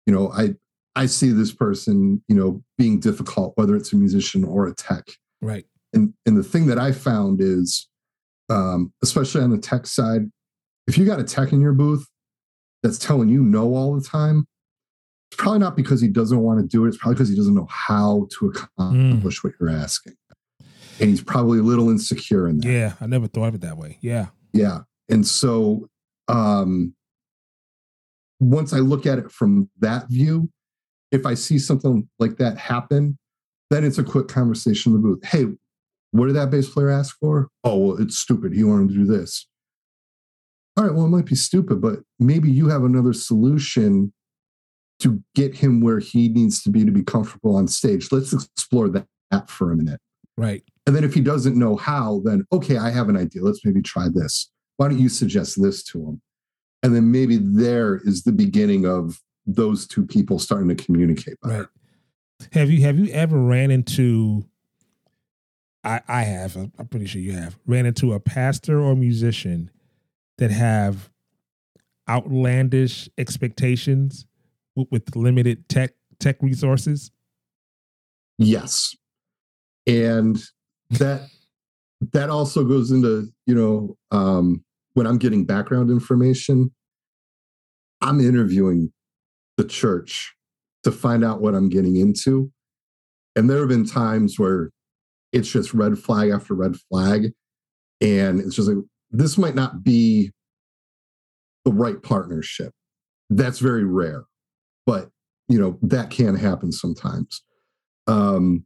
[0.07, 0.55] you know, I
[0.96, 5.05] I see this person, you know, being difficult, whether it's a musician or a tech.
[5.40, 5.66] Right.
[5.94, 7.88] And and the thing that I found is,
[8.50, 10.22] um, especially on the tech side,
[10.87, 12.07] if you got a tech in your booth
[12.83, 14.46] that's telling you no all the time,
[15.30, 16.88] it's probably not because he doesn't want to do it.
[16.88, 19.44] It's probably because he doesn't know how to accomplish mm.
[19.44, 20.14] what you're asking.
[21.00, 22.68] And he's probably a little insecure in that.
[22.68, 23.98] Yeah, I never thought of it that way.
[24.00, 24.26] Yeah.
[24.52, 24.80] Yeah.
[25.09, 25.88] And so
[26.28, 26.94] um
[28.40, 30.50] once I look at it from that view,
[31.11, 33.18] if I see something like that happen,
[33.70, 35.24] then it's a quick conversation in the booth.
[35.24, 35.47] Hey,
[36.19, 37.49] what did that bass player ask for?
[37.62, 38.55] Oh, well, it's stupid.
[38.55, 39.47] He wanted to do this
[40.77, 44.12] all right, well, it might be stupid, but maybe you have another solution
[45.01, 48.11] to get him where he needs to be to be comfortable on stage.
[48.11, 50.01] Let's explore that, that for a minute.
[50.37, 50.65] Right.
[50.87, 53.43] And then if he doesn't know how, then okay, I have an idea.
[53.43, 54.51] Let's maybe try this.
[54.77, 56.23] Why don't you suggest this to him?
[56.83, 61.59] And then maybe there is the beginning of those two people starting to communicate better.
[61.59, 61.69] Right.
[62.53, 64.45] Have you have you ever ran into
[65.85, 69.70] I, I have, I'm pretty sure you have, ran into a pastor or musician
[70.39, 71.11] that have
[72.09, 74.26] outlandish expectations
[74.74, 77.11] with, with limited tech tech resources?
[78.39, 78.97] Yes.
[79.87, 80.41] and
[80.91, 81.28] that
[82.12, 84.64] that also goes into you know um,
[84.95, 86.72] when I'm getting background information,
[88.01, 88.93] I'm interviewing
[89.57, 90.35] the church
[90.85, 92.51] to find out what I'm getting into.
[93.37, 94.70] And there have been times where
[95.35, 97.32] it's just red flag after red flag.
[98.01, 98.78] And it's just like,
[99.11, 100.30] this might not be
[101.64, 102.72] the right partnership.
[103.30, 104.24] That's very rare,
[104.87, 105.11] but
[105.49, 107.43] you know, that can happen sometimes.
[108.07, 108.64] Um,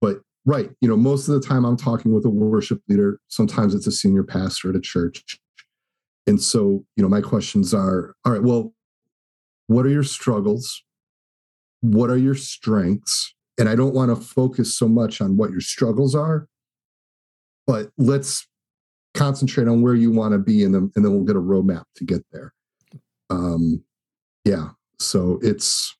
[0.00, 3.18] but right, you know, most of the time I'm talking with a worship leader.
[3.28, 5.38] Sometimes it's a senior pastor at a church.
[6.26, 8.72] And so, you know, my questions are all right, well,
[9.68, 10.82] what are your struggles?
[11.80, 13.35] What are your strengths?
[13.58, 16.46] And I don't want to focus so much on what your struggles are,
[17.66, 18.46] but let's
[19.14, 21.84] concentrate on where you want to be and then, and then we'll get a roadmap
[21.96, 22.52] to get there.
[23.30, 23.82] Um,
[24.44, 24.70] yeah.
[24.98, 25.96] So it's,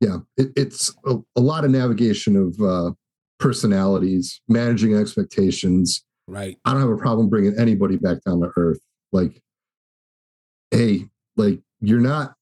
[0.00, 2.92] yeah, it, it's a, a, lot of navigation of uh,
[3.38, 6.04] personalities, managing expectations.
[6.28, 6.56] Right.
[6.64, 8.78] I don't have a problem bringing anybody back down to earth.
[9.12, 9.42] Like,
[10.70, 11.06] hey,
[11.36, 12.34] like you're not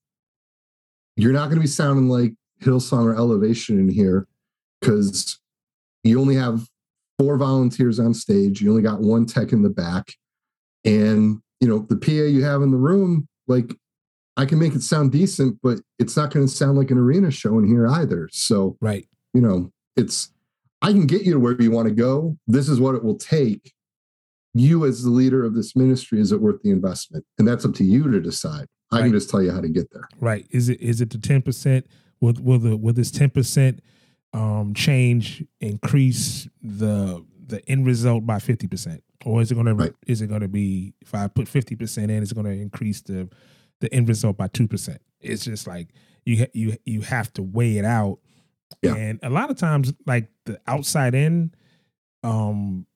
[1.17, 4.27] you're not going to be sounding like Hillsong or Elevation in here
[4.81, 5.39] because
[6.05, 6.67] you only have
[7.19, 8.61] four volunteers on stage.
[8.61, 10.13] You only got one tech in the back,
[10.85, 13.29] and you know the PA you have in the room.
[13.47, 13.75] Like
[14.37, 17.31] I can make it sound decent, but it's not going to sound like an arena
[17.31, 18.29] show in here either.
[18.33, 20.33] So right, you know, it's
[20.83, 22.37] I can get you to where you want to go.
[22.47, 23.73] This is what it will take.
[24.55, 27.27] You, as the leader of this ministry, is it worth the investment?
[27.39, 28.67] And that's up to you to decide.
[28.91, 29.03] I right.
[29.05, 30.09] can just tell you how to get there.
[30.19, 30.47] Right.
[30.51, 31.87] Is it is it the ten percent?
[32.27, 33.81] Will will the will this ten percent
[34.33, 39.05] um change increase the the end result by fifty percent?
[39.25, 42.33] Or is it gonna is it gonna be if I put fifty percent in, it's
[42.33, 43.29] gonna increase the
[43.81, 45.01] the end result by two percent?
[45.21, 45.91] It's just like
[46.25, 48.19] you you you have to weigh it out.
[48.83, 48.97] Yeah.
[48.97, 51.53] And a lot of times like the outside in
[52.25, 52.87] um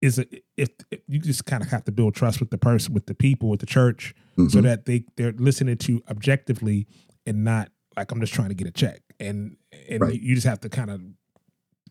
[0.00, 0.26] is a,
[0.56, 3.14] if, if, you just kind of have to build trust with the person, with the
[3.14, 4.46] people, with the church, mm-hmm.
[4.46, 6.86] so that they they're listening to objectively
[7.26, 9.00] and not like I'm just trying to get a check.
[9.20, 9.56] And
[9.88, 10.20] and right.
[10.20, 11.02] you just have to kind of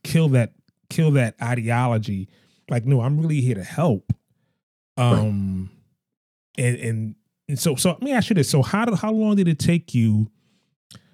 [0.04, 0.54] kill that
[0.90, 2.30] kill that ideology.
[2.70, 4.14] Like, no, I'm really here to help.
[4.96, 5.70] Um,
[6.58, 6.66] right.
[6.66, 7.16] and and
[7.48, 9.60] and so so let me ask you this: so how did how long did it
[9.60, 10.32] take you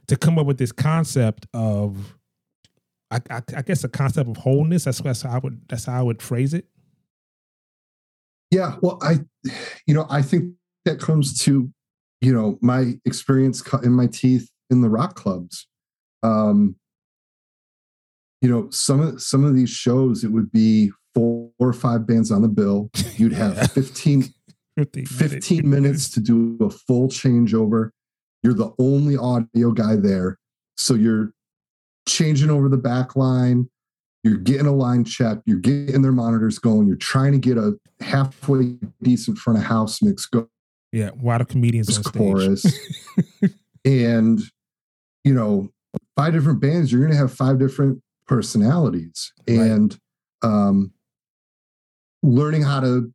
[0.07, 2.15] to come up with this concept of
[3.11, 4.85] I, I, I, guess a concept of wholeness.
[4.85, 6.65] That's, that's how I would that's how I would phrase it.
[8.51, 9.19] Yeah, well, I,
[9.87, 10.53] you know, I think
[10.85, 11.71] that comes to,
[12.21, 15.67] you know, my experience in my teeth in the rock clubs.
[16.21, 16.76] Um,
[18.41, 22.32] you know, some of some of these shows, it would be four or five bands
[22.32, 22.89] on the bill.
[23.15, 23.67] You'd have yeah.
[23.67, 24.26] 15,
[24.78, 27.91] 15, 15 minutes to do a full changeover.
[28.41, 30.38] You're the only audio guy there.
[30.76, 31.32] So you're
[32.05, 33.69] changing over the back line
[34.24, 37.74] you're getting a line check, you're getting their monitors going, you're trying to get a
[37.99, 40.47] halfway decent front of house mix go.
[40.91, 42.65] Yeah, a lot of comedians on chorus.
[43.86, 44.39] and
[45.24, 45.69] you know,
[46.15, 49.32] five different bands, you're gonna have five different personalities.
[49.47, 49.59] Right.
[49.59, 49.97] And
[50.41, 50.91] um
[52.21, 53.11] learning how to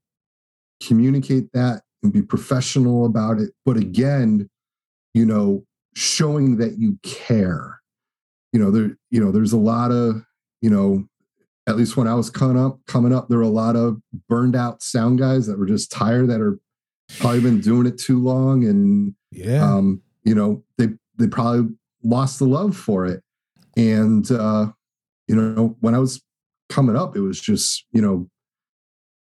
[0.82, 3.50] communicate that and be professional about it.
[3.64, 4.48] But again,
[5.14, 5.64] you know,
[5.96, 7.80] showing that you care.
[8.52, 10.22] You know, there, you know, there's a lot of
[10.60, 11.06] you know,
[11.68, 14.56] at least when I was coming up, coming up, there were a lot of burned
[14.56, 16.58] out sound guys that were just tired that are
[17.18, 22.38] probably been doing it too long, and yeah, um, you know, they they probably lost
[22.38, 23.22] the love for it.
[23.76, 24.68] And uh,
[25.26, 26.22] you know, when I was
[26.68, 28.28] coming up, it was just you know,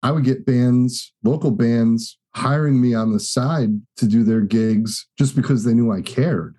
[0.04, 5.08] I would get bands, local bands, hiring me on the side to do their gigs
[5.18, 6.56] just because they knew I cared.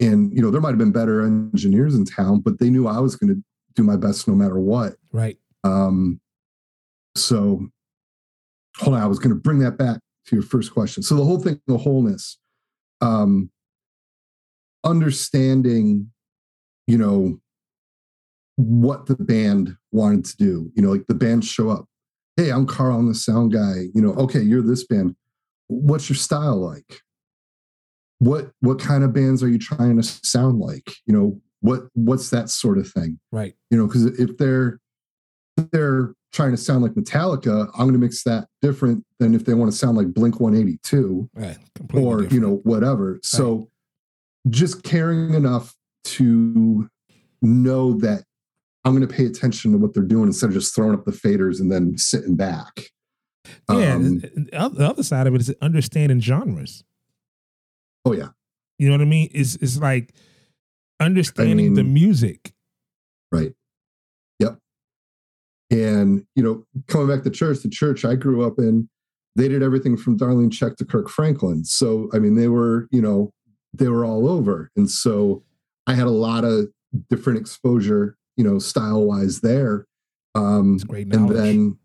[0.00, 3.00] And you know, there might have been better engineers in town, but they knew I
[3.00, 3.42] was going to
[3.74, 4.94] do my best no matter what.
[5.12, 5.38] Right.
[5.64, 6.20] Um,
[7.16, 7.66] so
[8.78, 11.02] hold on, I was going to bring that back to your first question.
[11.02, 12.38] So the whole thing, the wholeness,
[13.00, 13.50] um,
[14.88, 16.10] understanding,
[16.86, 17.38] you know,
[18.56, 20.70] what the band wanted to do.
[20.74, 21.86] You know, like the band show up.
[22.36, 23.86] Hey, I'm Karl, I'm the sound guy.
[23.94, 25.16] You know, okay, you're this band.
[25.66, 27.00] What's your style like?
[28.20, 30.90] What what kind of bands are you trying to sound like?
[31.06, 34.80] You know, what what's that sort of thing right you know because if they're
[35.56, 39.44] if they're trying to sound like metallica i'm going to mix that different than if
[39.44, 41.58] they want to sound like blink 182 right,
[41.94, 42.32] or different.
[42.32, 43.24] you know whatever right.
[43.24, 43.68] so
[44.50, 45.74] just caring enough
[46.04, 46.88] to
[47.42, 48.24] know that
[48.84, 51.12] i'm going to pay attention to what they're doing instead of just throwing up the
[51.12, 52.86] faders and then sitting back
[53.70, 56.84] yeah um, the other side of it is understanding genres
[58.04, 58.28] oh yeah
[58.78, 60.12] you know what i mean it's, it's like
[61.00, 62.52] understanding I mean, the music.
[63.30, 63.52] Right.
[64.38, 64.58] Yep.
[65.70, 68.88] And, you know, coming back to church, the church I grew up in,
[69.36, 71.64] they did everything from Darlene Zschech to Kirk Franklin.
[71.64, 73.32] So, I mean, they were, you know,
[73.72, 74.70] they were all over.
[74.76, 75.44] And so
[75.86, 76.68] I had a lot of
[77.10, 79.86] different exposure, you know, style wise there.
[80.34, 81.78] Um, and then,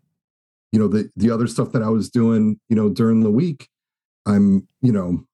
[0.72, 3.68] you know, the, the other stuff that I was doing, you know, during the week,
[4.26, 5.26] I'm, you know,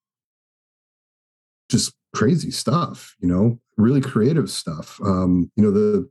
[1.69, 4.99] just crazy stuff, you know, really creative stuff.
[5.03, 6.09] Um, you know, the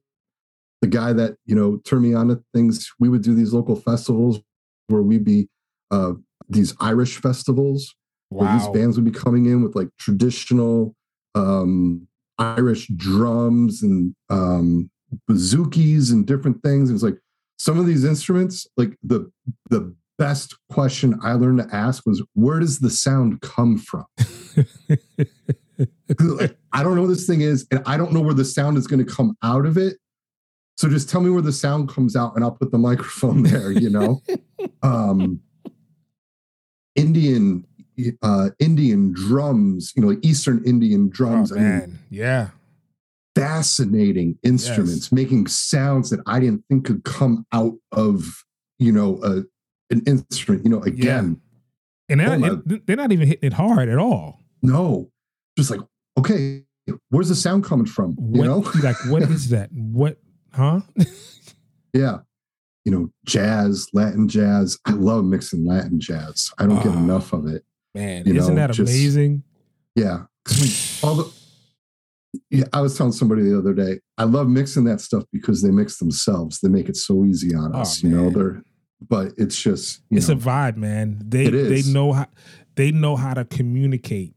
[0.80, 3.76] the guy that, you know, turned me on to things, we would do these local
[3.76, 4.41] festivals
[4.88, 5.49] where we'd be
[5.91, 6.12] uh
[6.49, 7.95] these Irish festivals
[8.31, 10.95] where these bands would be coming in with like traditional
[11.35, 12.07] um
[12.39, 14.91] Irish drums and um
[15.28, 16.91] bouzoukis and different things.
[16.91, 17.18] It was like
[17.59, 19.31] some of these instruments, like the
[19.68, 24.07] the best question I learned to ask was where does the sound come from?
[26.18, 28.76] like, I don't know what this thing is, and I don't know where the sound
[28.76, 29.97] is going to come out of it.
[30.76, 33.70] So just tell me where the sound comes out, and I'll put the microphone there.
[33.70, 34.22] You know,
[34.83, 35.41] um,
[36.95, 37.66] Indian
[38.22, 41.53] uh, Indian drums, you know, like Eastern Indian oh, drums.
[41.53, 41.98] I mean.
[42.11, 42.48] Yeah.
[43.34, 48.44] fascinating instruments, making sounds that I didn't think could come out of
[48.78, 49.42] you know a,
[49.92, 50.64] an instrument.
[50.64, 51.40] You know, again,
[52.09, 54.40] And they're, Oh, it- they're not even hitting it hard at all.
[54.62, 55.11] no,
[55.57, 55.80] just like
[56.18, 56.64] okay,
[57.11, 58.16] where's the sound coming from?
[58.32, 59.70] You know, like, what is that?
[59.72, 60.18] What,
[60.53, 60.80] huh?
[61.94, 62.18] yeah.
[62.86, 64.78] You know, jazz, Latin jazz.
[64.86, 66.51] I love mixing Latin jazz.
[66.59, 66.98] I don't get Ah.
[66.98, 67.62] enough of it.
[67.95, 69.43] Man, You isn't know, that just- amazing?
[69.97, 70.24] Yeah.
[70.49, 70.70] I mean,
[71.03, 71.32] all the
[72.49, 75.70] yeah, I was telling somebody the other day, I love mixing that stuff because they
[75.70, 76.61] mix themselves.
[76.61, 78.30] They make it so easy on Oh, us, you know.
[78.30, 78.62] They're
[79.09, 81.20] but it's just you It's know, a vibe, man.
[81.26, 81.86] They It is.
[81.86, 82.26] they know how
[82.76, 84.34] they know how to communicate.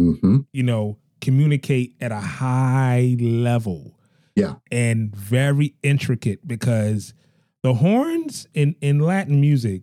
[0.00, 0.46] mhm.
[0.52, 3.98] You know, communicate at a high level.
[4.36, 4.56] Yeah.
[4.72, 7.14] and very intricate because
[7.62, 9.82] the horns in in Latin music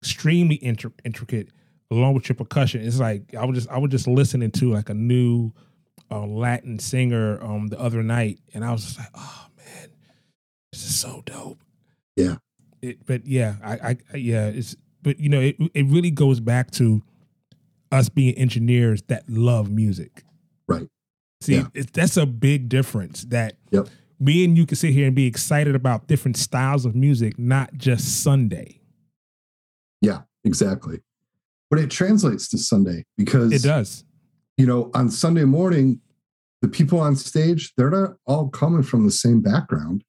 [0.00, 1.48] extremely intri- intricate
[1.90, 2.82] along with your percussion.
[2.82, 5.52] It's like I was just I was just listening to like a new
[6.10, 9.88] uh, Latin singer um the other night, and I was just like, oh man,
[10.72, 11.58] this is so dope.
[12.16, 12.36] Yeah.
[12.82, 16.70] It, but yeah, I, I yeah, it's but you know it it really goes back
[16.72, 17.02] to
[17.92, 20.22] us being engineers that love music.
[20.68, 20.86] Right.
[21.40, 21.66] See, Yeah.
[21.74, 23.24] it, that's a big difference.
[23.24, 23.88] That Yep.
[24.20, 27.74] me and you can sit here and be excited about different styles of music, not
[27.74, 28.80] just Sunday.
[30.00, 31.00] Yeah, exactly.
[31.70, 34.04] But it translates to Sunday because It does.
[34.56, 36.00] you know, on Sunday morning,
[36.62, 40.04] the people on stage, they're not all coming from the same background.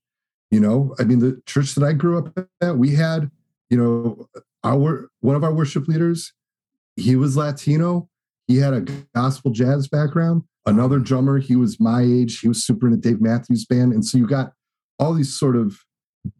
[0.50, 3.32] You know, I mean, the church that I grew up at, we had,
[3.70, 4.28] you know,
[4.64, 6.34] our one of our worship leaders,
[6.98, 8.10] he was Latino.
[8.48, 8.82] He had a
[9.16, 10.44] gospel jazz background.
[10.66, 12.40] Another drummer, he was my age.
[12.40, 13.94] He was super into Dave Matthews Band.
[13.94, 14.52] And so you got
[15.00, 15.80] all these sort of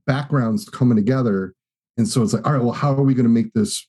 [0.06, 1.54] backgrounds coming together.
[1.98, 3.88] And so it's like, all right, well, how are we going to make this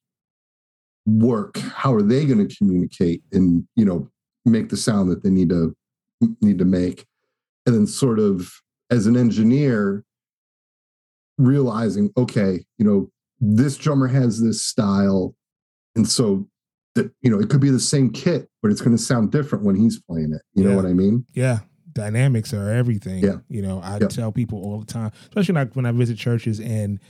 [1.07, 1.59] work?
[1.59, 4.09] How are they going to communicate and, you know,
[4.45, 5.75] make the sound that they need to
[6.41, 7.07] need to make?
[7.67, 8.51] And then sort of
[8.91, 10.05] as an engineer,
[11.39, 15.35] realizing, okay, you know, this drummer has this style.
[15.97, 16.47] And so
[16.95, 19.65] that, you know, it could be the same kit, but it's going to sound different
[19.65, 20.43] when he's playing it.
[20.55, 20.71] You Yeah.
[20.71, 21.25] know what I mean?
[21.35, 21.61] Yeah.
[21.95, 23.23] Dynamics are everything.
[23.25, 23.39] Yeah.
[23.49, 24.09] You know, I Yeah.
[24.09, 27.01] tell people all the time, especially like when I visit churches and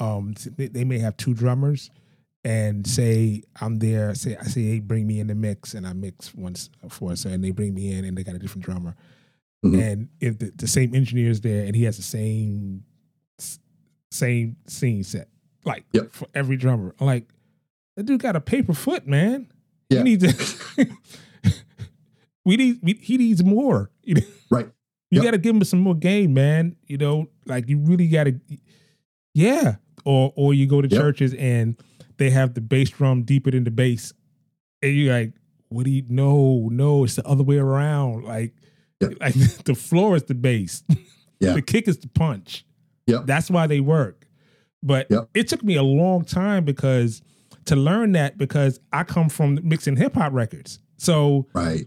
[0.00, 1.90] um they, they may have two drummers
[2.44, 5.92] and say I'm there, say I say hey, bring me in the mix and I
[5.92, 8.94] mix once for us and they bring me in and they got a different drummer.
[9.64, 9.80] Mhm.
[9.82, 12.84] And if the, the same engineer is there and he has the same
[14.10, 15.28] same scene set,
[15.64, 16.12] like Yep.
[16.12, 17.28] for every drummer, I'm like,
[17.96, 19.48] that dude got a paper foot, man.
[19.90, 19.98] Yeah.
[19.98, 20.86] You need to
[22.44, 23.90] we need we, he needs more.
[24.02, 24.16] You?
[24.50, 24.66] Right.
[25.10, 25.24] You Yep.
[25.24, 26.76] got to give him some more game, man.
[26.86, 28.40] You know, like you really got to,
[29.34, 29.76] yeah.
[30.04, 30.98] Or or you go to Yep.
[31.00, 31.76] churches and
[32.18, 34.12] they have the bass drum deeper than the bass,
[34.82, 35.32] and you're like,
[35.68, 36.02] what do you?
[36.08, 38.24] No, no, it's the other way around.
[38.24, 38.54] Like,
[39.00, 39.12] Yep.
[39.20, 40.82] like the floor is the bass,
[41.40, 41.52] Yeah.
[41.52, 42.64] the kick is the punch.
[43.06, 43.26] Yep.
[43.26, 44.26] That's why they work.
[44.82, 45.28] But Yep.
[45.34, 47.22] it took me a long time because
[47.66, 51.86] to learn that because I come from mixing hip hop records, so Right.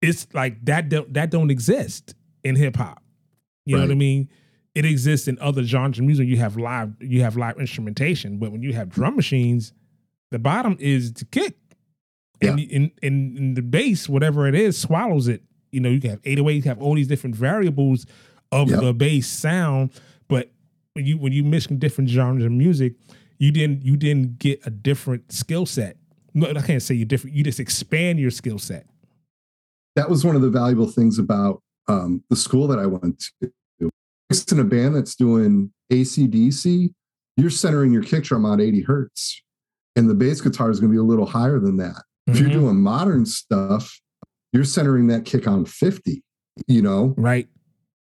[0.00, 2.14] it's like that don't that don't exist
[2.44, 3.02] in hip hop.
[3.66, 4.28] You know what I mean?
[4.76, 6.28] It exists in other genres of music.
[6.28, 9.72] You have live you have live instrumentation, but when you have drum machines,
[10.30, 11.56] the bottom is the kick.
[12.42, 15.42] And in, in in the bass, whatever it is, swallows it.
[15.72, 18.06] You know, you can have 808, you have all these different variables
[18.52, 18.80] of Yep.
[18.80, 19.90] the bass sound,
[20.28, 20.50] but
[20.92, 22.92] when you when you mix different genres of music,
[23.38, 25.96] you didn't you didn't get a different skill set.
[26.34, 27.34] No, I can't say you different.
[27.34, 28.86] You just expand your skill set.
[29.96, 33.50] that was one of the valuable things about um, the school that I went to.
[34.30, 36.92] In a band that's doing ACDC,
[37.36, 39.42] you're centering your kick drum on 80 hertz.
[39.94, 41.94] And the bass guitar is going to be a little higher than that.
[41.94, 42.32] Mm-hmm.
[42.32, 42.60] If you're mm-hmm.
[42.60, 44.00] doing modern stuff,
[44.52, 46.22] you're centering that kick on 50,
[46.66, 47.14] you know?
[47.16, 47.48] Right.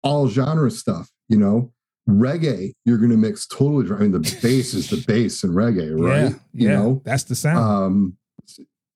[0.03, 1.73] All genre stuff, you know?
[2.09, 3.89] Reggae, you're going to mix totally.
[3.93, 6.23] I mean, the bass is the bass in reggae, right?
[6.23, 7.59] Yeah, you yeah, know, that's the sound.
[7.59, 8.17] Um,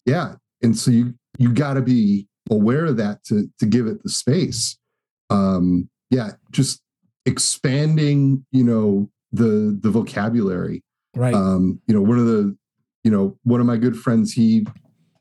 [0.05, 4.01] yeah, and so you you got to be aware of that to to give it
[4.03, 4.77] the space.
[5.29, 6.81] Um, yeah, just
[7.25, 10.83] expanding, you know, the the vocabulary.
[11.15, 11.33] Right.
[11.33, 12.55] Um, you know, one of the,
[13.03, 14.65] you know, one of my good friends, he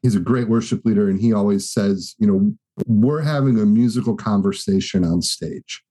[0.03, 2.53] he's a great worship leader, and he always says, you know,
[2.87, 5.83] we're having a musical conversation on stage.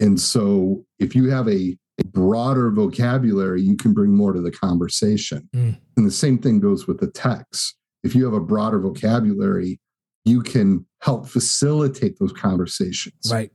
[0.00, 4.50] And so if you have a, a broader vocabulary, you can bring more to the
[4.50, 5.48] conversation.
[5.54, 5.78] Mm.
[5.96, 7.76] And the same thing goes with the text.
[8.02, 9.78] If you have a broader vocabulary,
[10.24, 13.30] you can help facilitate those conversations.
[13.30, 13.52] Right.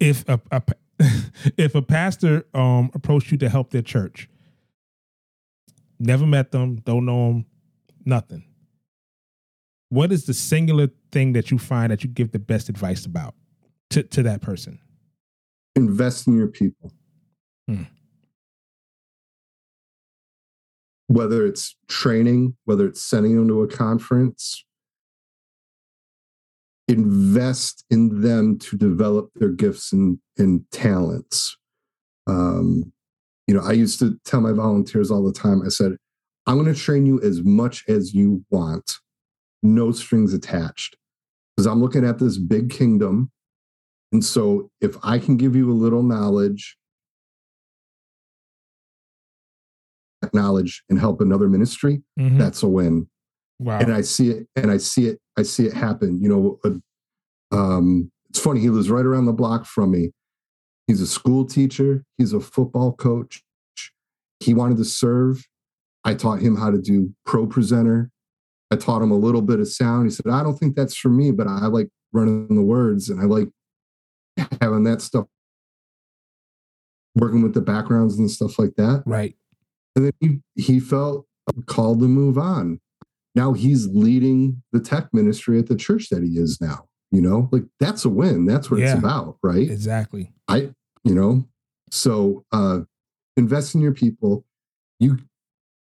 [0.00, 0.62] If a, a
[1.56, 4.28] if a pastor um approached you to help their church,
[5.98, 7.46] never met them, don't know them,
[8.04, 8.44] nothing.
[9.88, 13.34] What is the singular thing that you find that you give the best advice about
[13.90, 14.80] to, to that person?
[15.76, 16.92] invest in your people.
[17.68, 17.82] Hmm.
[21.06, 24.64] Whether it's training, whether it's sending them to a conference,
[26.88, 31.56] invest in them to develop their gifts and, and talents.
[32.26, 32.92] Um,
[33.46, 35.96] you know, I used to tell my volunteers all the time, I said,
[36.46, 38.98] I'm going to train you as much as you want,
[39.62, 40.96] no strings attached.
[41.56, 43.30] Because I'm looking at this big kingdom
[44.14, 46.76] and so if I can give you a little knowledge,
[50.32, 52.38] knowledge and help another ministry, mm-hmm.
[52.38, 53.08] that's a win.
[53.58, 53.80] Wow.
[53.80, 56.20] And I see it, and I see it, I see it happen.
[56.20, 56.80] You know,
[57.52, 58.60] um, it's funny.
[58.60, 60.10] He lives right around the block from me.
[60.86, 62.04] He's a school teacher.
[62.18, 63.42] He's a football coach.
[64.40, 65.46] He wanted to serve.
[66.04, 68.10] I taught him how to do ProPresenter.
[68.70, 70.06] I taught him a little bit of sound.
[70.06, 73.20] He said, I don't think that's for me, but I like running the words and
[73.20, 73.48] I like
[74.60, 75.26] having that stuff
[77.14, 79.02] working with the backgrounds and stuff like that.
[79.06, 79.36] Right.
[79.96, 81.26] And then he, he felt
[81.66, 82.80] called to move on.
[83.34, 86.86] Now he's leading the tech ministry at the church that he is now.
[87.10, 88.44] You know, like that's a win.
[88.44, 89.70] That's what yeah, it's about, right?
[89.70, 90.32] Exactly.
[90.48, 90.70] I,
[91.04, 91.46] you know,
[91.90, 92.80] so uh
[93.36, 94.44] invest in your people.
[94.98, 95.18] You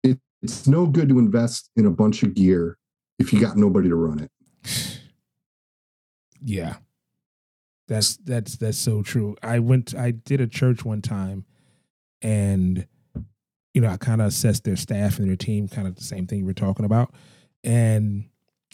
[0.02, 2.78] it, it's no good to invest in a bunch of gear
[3.18, 4.30] if you got nobody to run it.
[6.44, 6.76] yeah.
[7.88, 9.36] That's that's that's so true.
[9.42, 11.44] I went I did a church one time
[12.22, 12.86] and
[13.74, 16.26] you know, I kind of assessed their staff and their team, kind of the same
[16.26, 17.12] thing we're talking about.
[17.66, 18.28] And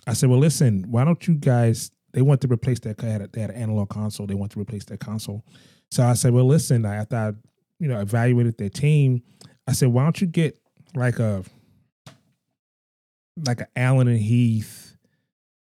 [0.06, 2.98] I said, well, listen, why don't you guys, they want to replace that.
[2.98, 4.26] they had, a, they had an analog console.
[4.26, 5.44] They want to replace their console.
[5.90, 7.32] So I said, well, listen, I, after I,
[7.80, 9.22] you know, evaluated their team,
[9.66, 10.58] I said, why don't you get
[10.94, 11.42] like a,
[13.44, 14.94] like an Allen and Heath,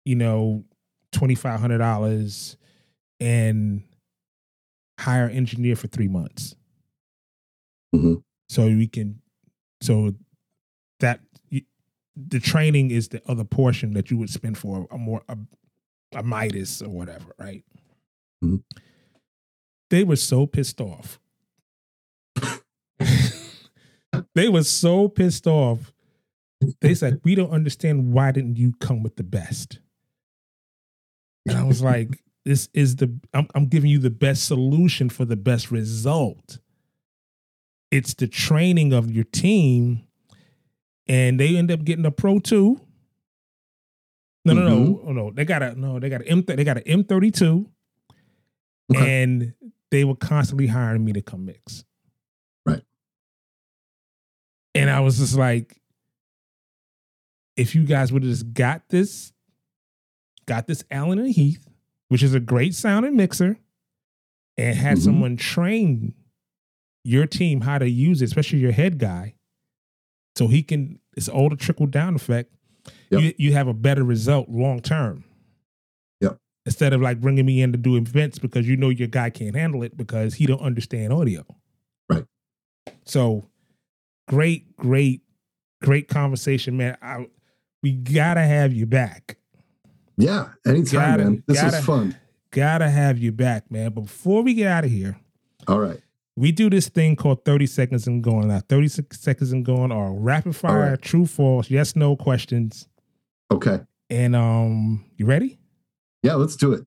[0.05, 0.63] you know,
[1.11, 2.55] $2,500
[3.19, 3.83] and
[4.99, 6.55] hire an engineer for three months.
[7.93, 8.15] Mm-hmm.
[8.47, 9.21] So we can,
[9.81, 10.13] so
[11.01, 11.19] that
[12.27, 15.37] the training is the other portion that you would spend for a more a,
[16.15, 17.63] a Midas or whatever, right?
[18.43, 18.57] Mm-hmm.
[19.89, 21.19] They were so pissed off.
[24.35, 25.93] they were so pissed off.
[26.81, 29.79] They said, "We don't understand why didn't you come with the best."
[31.47, 35.23] And I was like, this is the I'm, I'm giving you the best solution for
[35.23, 36.59] the best result
[37.91, 40.06] it's the training of your team
[41.07, 42.79] and they end up getting a pro two.
[44.45, 44.91] No no mm-hmm.
[44.91, 45.31] no oh, no.
[45.31, 47.65] They got a no they got an m they got an m32
[48.95, 49.53] and
[49.91, 51.83] they were constantly hiring me to come mix.
[52.65, 52.83] Right.
[54.73, 55.81] And i was just like
[57.57, 59.33] if you guys would have just got this
[60.45, 61.67] got this allen and heath
[62.09, 63.57] which is a great sounding mixer,
[64.57, 65.03] and had mm-hmm.
[65.03, 66.13] someone train
[67.03, 69.35] your team how to use it, especially your head guy,
[70.37, 70.99] so he can.
[71.15, 72.51] It's all the trickle down effect.
[73.09, 73.21] Yep.
[73.21, 75.23] You you have a better result long term.
[76.21, 76.37] Yep.
[76.65, 79.55] Instead of like bringing me in to do events because you know your guy can't
[79.55, 81.45] handle it because he don't understand audio.
[82.09, 82.25] Right.
[83.03, 83.49] So,
[84.27, 85.21] great, great,
[85.81, 86.97] great conversation, man.
[87.01, 87.27] I,
[87.81, 89.37] we gotta have you back.
[90.17, 91.43] Yeah, anytime, gotta, man.
[91.47, 92.17] This gotta, is fun.
[92.51, 93.91] Gotta have you back, man.
[93.91, 95.19] But before we get out of here,
[95.67, 95.99] all right.
[96.37, 98.49] We do this thing called 30 seconds and going.
[98.49, 101.01] Now, 30 seconds and going are rapid fire, right.
[101.01, 102.87] true, false, yes, no questions.
[103.49, 103.79] Okay.
[104.11, 105.57] And um, you ready?
[106.21, 106.85] Yeah, let's do it.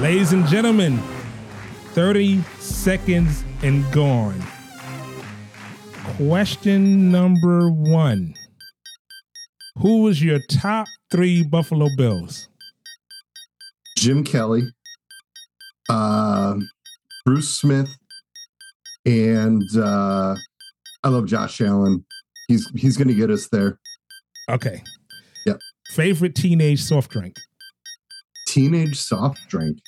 [0.00, 0.98] Ladies and gentlemen,
[1.92, 4.42] 30 seconds and gone.
[6.16, 8.34] Question number one
[9.78, 12.48] Who was your top three Buffalo Bills?
[13.96, 14.62] Jim Kelly,
[15.88, 16.56] uh,
[17.26, 17.90] Bruce Smith,
[19.04, 20.36] and uh,
[21.02, 22.06] I love Josh Allen.
[22.46, 23.78] He's he's going to get us there.
[24.48, 24.80] Okay.
[25.44, 25.58] Yep.
[25.90, 27.34] Favorite teenage soft drink?
[28.46, 29.78] Teenage soft drink.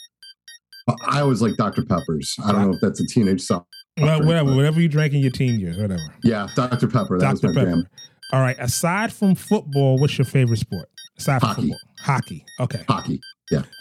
[1.06, 1.84] I always like Dr.
[1.84, 2.34] Peppers.
[2.44, 3.66] I don't know if that's a teenage soft.
[4.00, 6.02] Well, drink, whatever, whatever you drank in your teen years, whatever.
[6.24, 6.88] Yeah, Dr.
[6.88, 7.18] Pepper.
[7.18, 7.66] That was my Pepper.
[7.66, 7.86] jam.
[8.32, 8.56] All right.
[8.58, 10.88] Aside from football, what's your favorite sport?
[11.18, 11.60] Aside from Hockey.
[11.62, 12.44] football, hockey.
[12.60, 12.84] Okay.
[12.88, 13.20] Hockey.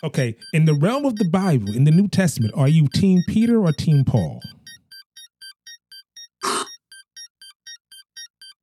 [0.04, 0.36] Okay.
[0.54, 3.72] In the realm of the Bible, in the New Testament, are you Team Peter or
[3.72, 4.40] Team Paul?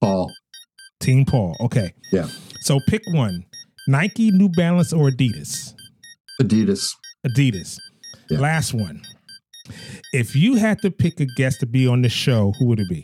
[0.01, 0.31] Paul.
[1.01, 1.57] Team Paul.
[1.61, 1.93] Okay.
[2.13, 2.29] Yeah.
[2.61, 3.45] So pick one:
[3.89, 5.75] Nike, New Balance, or Adidas.
[6.41, 6.95] Adidas.
[7.27, 7.79] Adidas.
[8.31, 8.41] Yeah.
[8.41, 9.03] Last one.
[10.13, 12.89] If you had to pick a guest to be on the show, who would it
[12.89, 13.03] be?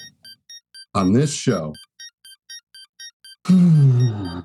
[0.95, 1.73] On this show.
[3.47, 4.45] Paul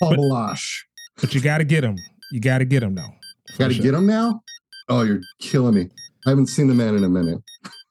[0.00, 0.82] But- Balash.
[1.20, 1.96] But you got to get him.
[2.30, 3.14] You got to get him now.
[3.56, 3.82] Got to sure.
[3.82, 4.42] get him now?
[4.88, 5.88] Oh, you're killing me.
[6.26, 7.42] I haven't seen the man in a minute.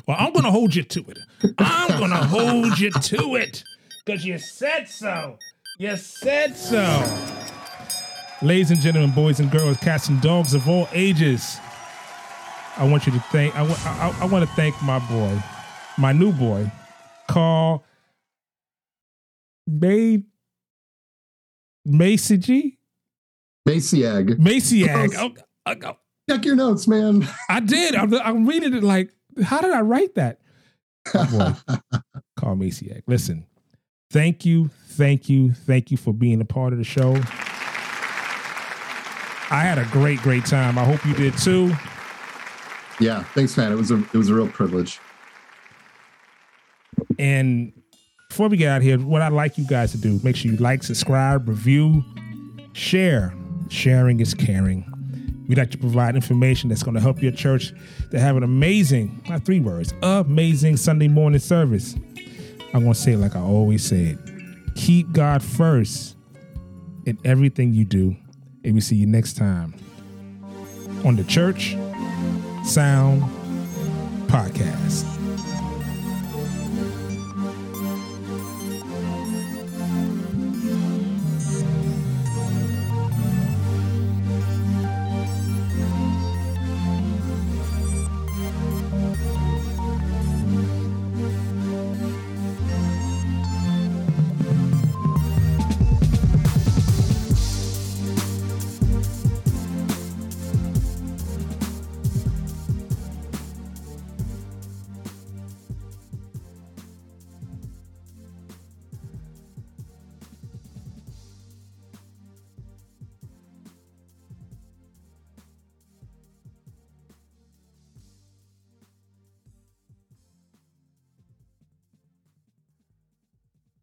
[0.07, 1.19] Well, I'm going to hold you to it.
[1.57, 3.63] I'm going to hold you to it
[4.03, 5.37] because you said so.
[5.77, 7.03] You said so.
[8.41, 11.57] Ladies and gentlemen, boys and girls, cats and dogs of all ages,
[12.77, 13.55] I want you to thank.
[13.55, 15.41] I, wa- I, I want to thank my boy,
[15.97, 16.71] my new boy,
[17.29, 17.83] Karl
[19.67, 20.23] May
[21.85, 22.77] Macy G
[23.67, 24.37] Maciag.
[24.37, 25.13] Maciag.
[25.13, 25.33] Close.
[25.65, 25.97] Oh, oh,
[26.29, 27.27] Check your notes, man.
[27.49, 27.95] I did.
[27.95, 29.11] I'm, I'm reading it like,
[29.43, 30.39] how did I write that?
[31.13, 31.53] My boy,
[32.37, 33.03] Karl Maciak.
[33.07, 33.45] Listen,
[34.11, 37.15] thank you, thank you, thank you for being a part of the show.
[39.53, 40.77] I had a great, great time.
[40.77, 41.73] I hope you did too.
[42.99, 43.71] yeah, thanks, man.
[43.71, 44.99] It was a it was a real privilege.
[47.19, 47.73] And
[48.31, 50.55] before we get out here, what I'd like you guys to do, make sure you
[50.55, 52.01] like, subscribe, review,
[52.71, 53.33] share.
[53.67, 54.85] Sharing is caring.
[55.49, 57.73] We'd like to provide information that's going to help your church
[58.09, 61.95] to have an amazing, not three words, amazing Sunday morning service.
[62.73, 64.17] I'm going to say it like I always said
[64.75, 66.15] keep God first
[67.05, 68.15] in everything you do.
[68.63, 69.73] And we see you next time
[71.03, 71.75] on the Church
[72.63, 73.23] Sound
[74.27, 75.20] Podcast.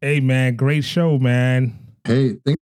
[0.09, 1.77] Hey, man, great show, man.
[2.03, 2.63] Hey, thanks